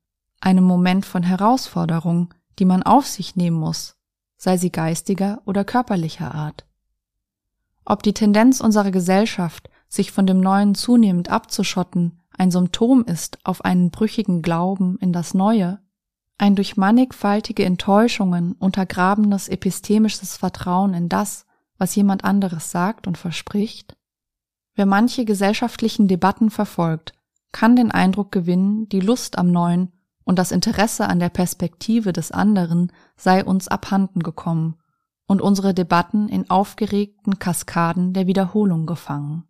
einem 0.41 0.65
Moment 0.65 1.05
von 1.05 1.23
Herausforderung, 1.23 2.33
die 2.59 2.65
man 2.65 2.83
auf 2.83 3.07
sich 3.07 3.37
nehmen 3.37 3.59
muss, 3.59 3.97
sei 4.39 4.57
sie 4.57 4.73
geistiger 4.73 5.43
oder 5.45 5.65
körperlicher 5.65 6.35
Art. 6.35 6.67
Ob 7.85 8.03
die 8.03 8.15
Tendenz 8.15 8.61
unserer 8.61 8.91
Gesellschaft, 8.91 9.69
sich 9.89 10.11
von 10.11 10.27
dem 10.27 10.41
Neuen 10.41 10.75
zunehmend 10.75 11.29
abzuschotten, 11.29 12.22
ein 12.37 12.51
Symptom 12.51 13.05
ist 13.05 13.39
auf 13.45 13.65
einen 13.65 13.91
brüchigen 13.91 14.43
Glauben 14.43 14.97
in 14.99 15.13
das 15.13 15.35
Neue, 15.35 15.81
ein 16.39 16.57
durch 16.57 16.77
mannigfaltige 16.77 17.65
Enttäuschungen 17.65 18.53
untergrabenes 18.53 19.49
epistemisches 19.49 20.37
Vertrauen 20.37 20.95
in 20.95 21.09
das, 21.09 21.47
was 21.79 21.95
jemand 21.95 22.25
anderes 22.25 22.71
sagt 22.71 23.07
und 23.07 23.19
verspricht? 23.19 23.97
Wer 24.75 24.87
manche 24.87 25.25
gesellschaftlichen 25.25 26.09
Debatten 26.09 26.51
verfolgt, 26.51 27.13
kann 27.53 27.77
den 27.77 27.91
Eindruck 27.91 28.33
gewinnen, 28.33 28.89
die 28.89 29.01
Lust 29.01 29.39
am 29.39 29.53
Neuen 29.53 29.93
und 30.25 30.39
das 30.39 30.53
Interesse 30.53 31.09
an 31.09 31.19
der 31.19 31.29
Perspektive 31.29 32.13
des 32.13 32.33
anderen 32.33 32.91
sei 33.17 33.45
uns 33.45 33.69
abhanden 33.69 34.21
gekommen 34.21 34.77
und 35.27 35.43
unsere 35.43 35.75
Debatten 35.75 36.29
in 36.29 36.49
aufgeregten 36.51 37.39
Kaskaden 37.39 38.13
der 38.13 38.27
Wiederholung 38.27 38.87
gefangen. 38.87 39.45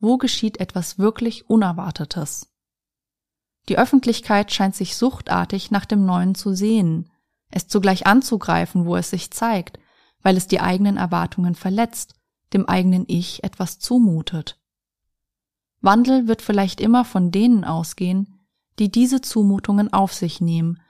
Wo 0.00 0.16
geschieht 0.16 0.58
etwas 0.60 0.98
wirklich 0.98 1.48
Unerwartetes? 1.48 2.48
Die 3.68 3.78
Öffentlichkeit 3.78 4.50
scheint 4.50 4.74
sich 4.74 4.96
suchtartig 4.96 5.70
nach 5.70 5.84
dem 5.84 6.06
Neuen 6.06 6.34
zu 6.34 6.54
sehnen, 6.54 7.10
es 7.50 7.68
zugleich 7.68 8.06
anzugreifen, 8.06 8.86
wo 8.86 8.96
es 8.96 9.10
sich 9.10 9.30
zeigt, 9.30 9.78
weil 10.22 10.36
es 10.36 10.46
die 10.46 10.60
eigenen 10.60 10.96
Erwartungen 10.96 11.54
verletzt, 11.54 12.14
dem 12.54 12.66
eigenen 12.66 13.04
Ich 13.08 13.44
etwas 13.44 13.78
zumutet. 13.78 14.58
Wandel 15.82 16.26
wird 16.26 16.42
vielleicht 16.42 16.80
immer 16.80 17.04
von 17.04 17.30
denen 17.30 17.64
ausgehen, 17.64 18.40
die 18.78 18.90
diese 18.90 19.20
Zumutungen 19.20 19.92
auf 19.92 20.14
sich 20.14 20.40
nehmen, 20.40 20.80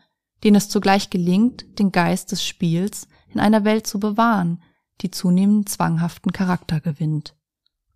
denen 0.44 0.56
es 0.56 0.68
zugleich 0.68 1.10
gelingt, 1.10 1.78
den 1.78 1.92
Geist 1.92 2.32
des 2.32 2.44
Spiels 2.44 3.08
in 3.28 3.40
einer 3.40 3.64
Welt 3.64 3.86
zu 3.86 3.98
bewahren, 3.98 4.62
die 5.00 5.10
zunehmend 5.10 5.68
zwanghaften 5.68 6.32
Charakter 6.32 6.80
gewinnt. 6.80 7.36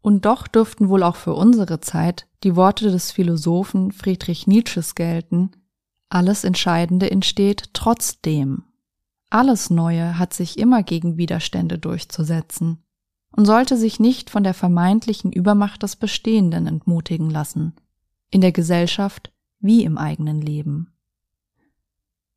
Und 0.04 0.26
doch 0.26 0.46
dürften 0.48 0.90
wohl 0.90 1.02
auch 1.02 1.16
für 1.16 1.32
unsere 1.32 1.80
Zeit 1.80 2.28
die 2.42 2.56
Worte 2.56 2.90
des 2.90 3.10
Philosophen 3.10 3.90
Friedrich 3.90 4.46
Nietzsches 4.46 4.94
gelten, 4.94 5.52
alles 6.10 6.44
Entscheidende 6.44 7.10
entsteht 7.10 7.70
trotzdem. 7.72 8.64
Alles 9.30 9.70
Neue 9.70 10.18
hat 10.18 10.34
sich 10.34 10.58
immer 10.58 10.82
gegen 10.82 11.16
Widerstände 11.16 11.78
durchzusetzen 11.78 12.84
und 13.30 13.46
sollte 13.46 13.78
sich 13.78 13.98
nicht 13.98 14.28
von 14.28 14.44
der 14.44 14.52
vermeintlichen 14.52 15.32
Übermacht 15.32 15.82
des 15.82 15.96
Bestehenden 15.96 16.66
entmutigen 16.66 17.30
lassen, 17.30 17.72
in 18.28 18.42
der 18.42 18.52
Gesellschaft 18.52 19.32
wie 19.58 19.84
im 19.84 19.96
eigenen 19.96 20.42
Leben. 20.42 20.92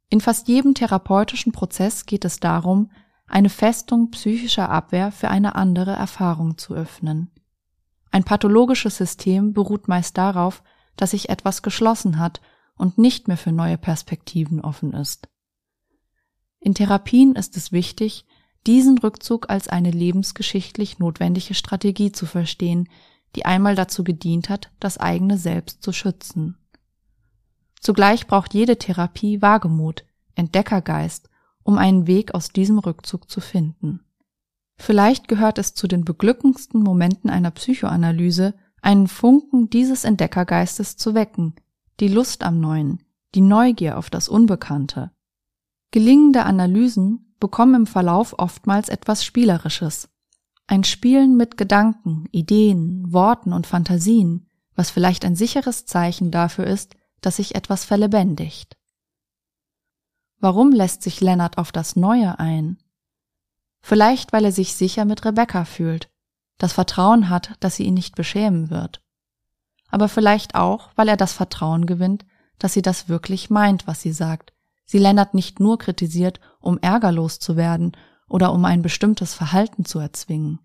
In 0.09 0.21
fast 0.21 0.47
jedem 0.47 0.73
therapeutischen 0.73 1.51
Prozess 1.51 2.05
geht 2.05 2.23
es 2.23 2.39
darum, 2.39 2.91
eine 3.27 3.49
Festung 3.49 4.09
psychischer 4.11 4.69
Abwehr 4.69 5.11
für 5.11 5.27
eine 5.27 5.55
andere 5.55 5.91
Erfahrung 5.91 6.57
zu 6.57 6.73
öffnen. 6.73 7.29
Ein 8.11 8.23
pathologisches 8.23 8.97
System 8.97 9.53
beruht 9.53 9.87
meist 9.87 10.17
darauf, 10.17 10.63
dass 10.95 11.11
sich 11.11 11.29
etwas 11.29 11.61
geschlossen 11.61 12.19
hat 12.19 12.41
und 12.75 12.97
nicht 12.97 13.27
mehr 13.27 13.37
für 13.37 13.51
neue 13.51 13.77
Perspektiven 13.77 14.61
offen 14.61 14.93
ist. 14.93 15.27
In 16.59 16.73
Therapien 16.73 17.35
ist 17.35 17.55
es 17.57 17.71
wichtig, 17.71 18.25
diesen 18.65 18.97
Rückzug 18.97 19.49
als 19.49 19.67
eine 19.67 19.91
lebensgeschichtlich 19.91 20.99
notwendige 20.99 21.53
Strategie 21.53 22.11
zu 22.11 22.25
verstehen, 22.25 22.89
die 23.35 23.45
einmal 23.45 23.75
dazu 23.75 24.03
gedient 24.03 24.49
hat, 24.49 24.71
das 24.79 24.97
eigene 24.97 25.37
Selbst 25.37 25.83
zu 25.83 25.93
schützen. 25.93 26.57
Zugleich 27.79 28.27
braucht 28.27 28.53
jede 28.53 28.77
Therapie 28.77 29.41
Wagemut, 29.41 30.03
Entdeckergeist, 30.35 31.29
um 31.63 31.77
einen 31.77 32.07
Weg 32.07 32.33
aus 32.33 32.49
diesem 32.49 32.79
Rückzug 32.79 33.29
zu 33.29 33.39
finden. 33.39 34.01
Vielleicht 34.77 35.27
gehört 35.27 35.57
es 35.57 35.73
zu 35.73 35.87
den 35.87 36.05
beglückendsten 36.05 36.81
Momenten 36.81 37.29
einer 37.29 37.51
Psychoanalyse, 37.51 38.53
einen 38.81 39.07
Funken 39.07 39.69
dieses 39.69 40.03
Entdeckergeistes 40.03 40.97
zu 40.97 41.13
wecken, 41.13 41.55
die 41.99 42.07
Lust 42.07 42.43
am 42.43 42.59
Neuen, 42.59 43.03
die 43.35 43.41
Neugier 43.41 43.97
auf 43.97 44.09
das 44.09 44.29
Unbekannte. 44.29 45.11
Gelingende 45.91 46.43
Analysen 46.43 47.33
bekommen 47.39 47.75
im 47.75 47.87
Verlauf 47.87 48.35
oftmals 48.37 48.89
etwas 48.89 49.25
Spielerisches. 49.25 50.09
Ein 50.67 50.83
Spielen 50.83 51.37
mit 51.37 51.57
Gedanken, 51.57 52.25
Ideen, 52.31 53.11
Worten 53.11 53.53
und 53.53 53.65
Fantasien, 53.67 54.49
was 54.75 54.91
vielleicht 54.91 55.25
ein 55.25 55.35
sicheres 55.35 55.85
Zeichen 55.85 56.29
dafür 56.29 56.67
ist, 56.67 56.95
dass 57.21 57.37
sich 57.37 57.55
etwas 57.55 57.83
verlebendigt. 57.83 58.77
Warum 60.39 60.71
lässt 60.71 61.01
sich 61.01 61.19
Lennart 61.19 61.57
auf 61.57 61.71
das 61.71 61.95
Neue 61.95 62.37
ein? 62.37 62.77
Vielleicht, 63.87 64.33
weil 64.33 64.43
er 64.43 64.51
sich 64.51 64.75
sicher 64.75 65.05
mit 65.05 65.23
Rebecca 65.23 65.63
fühlt, 65.63 66.09
das 66.57 66.73
Vertrauen 66.73 67.29
hat, 67.29 67.51
dass 67.61 67.77
sie 67.77 67.85
ihn 67.85 67.93
nicht 67.93 68.17
beschämen 68.17 68.69
wird. 68.69 69.01
Aber 69.87 70.09
vielleicht 70.09 70.55
auch, 70.55 70.89
weil 70.97 71.07
er 71.07 71.15
das 71.15 71.31
Vertrauen 71.31 71.85
gewinnt, 71.85 72.25
dass 72.59 72.73
sie 72.73 72.81
das 72.81 73.07
wirklich 73.07 73.49
meint, 73.49 73.87
was 73.87 74.01
sie 74.01 74.11
sagt, 74.11 74.51
sie 74.85 74.97
Lennart 74.97 75.33
nicht 75.33 75.61
nur 75.61 75.77
kritisiert, 75.77 76.41
um 76.59 76.77
ärgerlos 76.79 77.39
zu 77.39 77.55
werden 77.55 77.95
oder 78.27 78.51
um 78.51 78.65
ein 78.65 78.81
bestimmtes 78.81 79.33
Verhalten 79.33 79.85
zu 79.85 79.99
erzwingen. 79.99 80.59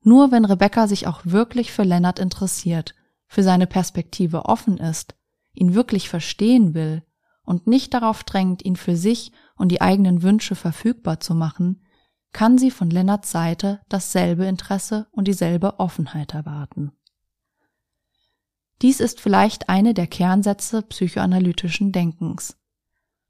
Nur 0.00 0.30
wenn 0.30 0.44
Rebecca 0.44 0.86
sich 0.86 1.08
auch 1.08 1.22
wirklich 1.24 1.72
für 1.72 1.82
Lennart 1.82 2.20
interessiert, 2.20 2.94
für 3.26 3.42
seine 3.42 3.66
Perspektive 3.66 4.44
offen 4.44 4.78
ist, 4.78 5.16
ihn 5.54 5.74
wirklich 5.74 6.08
verstehen 6.08 6.72
will 6.72 7.02
und 7.42 7.66
nicht 7.66 7.94
darauf 7.94 8.22
drängt, 8.22 8.64
ihn 8.64 8.76
für 8.76 8.94
sich 8.94 9.32
und 9.56 9.70
die 9.70 9.80
eigenen 9.80 10.22
Wünsche 10.22 10.54
verfügbar 10.54 11.20
zu 11.20 11.34
machen, 11.34 11.82
kann 12.32 12.58
sie 12.58 12.70
von 12.70 12.90
Lennarts 12.90 13.30
Seite 13.30 13.80
dasselbe 13.88 14.44
Interesse 14.46 15.06
und 15.12 15.28
dieselbe 15.28 15.78
Offenheit 15.78 16.34
erwarten. 16.34 16.92
Dies 18.82 19.00
ist 19.00 19.20
vielleicht 19.20 19.68
eine 19.68 19.94
der 19.94 20.08
Kernsätze 20.08 20.82
psychoanalytischen 20.82 21.92
Denkens. 21.92 22.58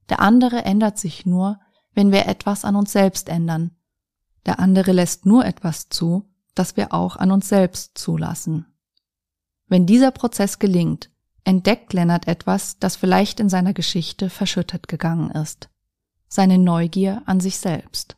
Der 0.08 0.20
andere 0.20 0.64
ändert 0.64 0.98
sich 0.98 1.26
nur, 1.26 1.60
wenn 1.92 2.10
wir 2.12 2.26
etwas 2.26 2.64
an 2.64 2.76
uns 2.76 2.92
selbst 2.92 3.28
ändern. 3.28 3.72
Der 4.46 4.58
andere 4.58 4.92
lässt 4.92 5.26
nur 5.26 5.44
etwas 5.44 5.90
zu, 5.90 6.28
das 6.54 6.76
wir 6.76 6.92
auch 6.92 7.16
an 7.16 7.30
uns 7.30 7.48
selbst 7.48 7.96
zulassen. 7.98 8.66
Wenn 9.66 9.87
dieser 9.87 10.10
Prozess 10.10 10.58
gelingt, 10.58 11.10
entdeckt 11.44 11.92
Lennart 11.92 12.26
etwas, 12.26 12.78
das 12.78 12.96
vielleicht 12.96 13.38
in 13.38 13.48
seiner 13.48 13.74
Geschichte 13.74 14.30
verschüttet 14.30 14.88
gegangen 14.88 15.30
ist 15.30 15.68
seine 16.35 16.59
Neugier 16.59 17.23
an 17.27 17.38
sich 17.38 17.59
selbst. 17.59 18.16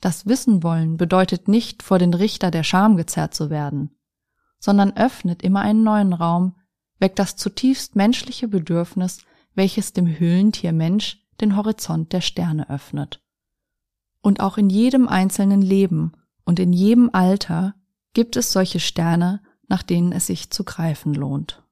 Das 0.00 0.26
Wissen 0.26 0.64
wollen 0.64 0.96
bedeutet 0.96 1.46
nicht, 1.46 1.84
vor 1.84 2.00
den 2.00 2.12
Richter 2.12 2.50
der 2.50 2.64
Scham 2.64 2.96
gezerrt 2.96 3.34
zu 3.34 3.50
werden, 3.50 3.96
sondern 4.58 4.96
öffnet 4.96 5.42
immer 5.42 5.60
einen 5.60 5.84
neuen 5.84 6.12
Raum, 6.12 6.56
weckt 6.98 7.20
das 7.20 7.36
zutiefst 7.36 7.94
menschliche 7.94 8.48
Bedürfnis, 8.48 9.18
welches 9.54 9.92
dem 9.92 10.06
Höhlentier 10.06 10.72
Mensch 10.72 11.24
den 11.40 11.56
Horizont 11.56 12.12
der 12.12 12.20
Sterne 12.20 12.68
öffnet. 12.68 13.22
Und 14.20 14.40
auch 14.40 14.58
in 14.58 14.68
jedem 14.68 15.06
einzelnen 15.06 15.62
Leben 15.62 16.12
und 16.44 16.58
in 16.58 16.72
jedem 16.72 17.10
Alter 17.12 17.76
gibt 18.12 18.36
es 18.36 18.50
solche 18.50 18.80
Sterne, 18.80 19.40
nach 19.68 19.84
denen 19.84 20.10
es 20.10 20.26
sich 20.26 20.50
zu 20.50 20.64
greifen 20.64 21.14
lohnt. 21.14 21.63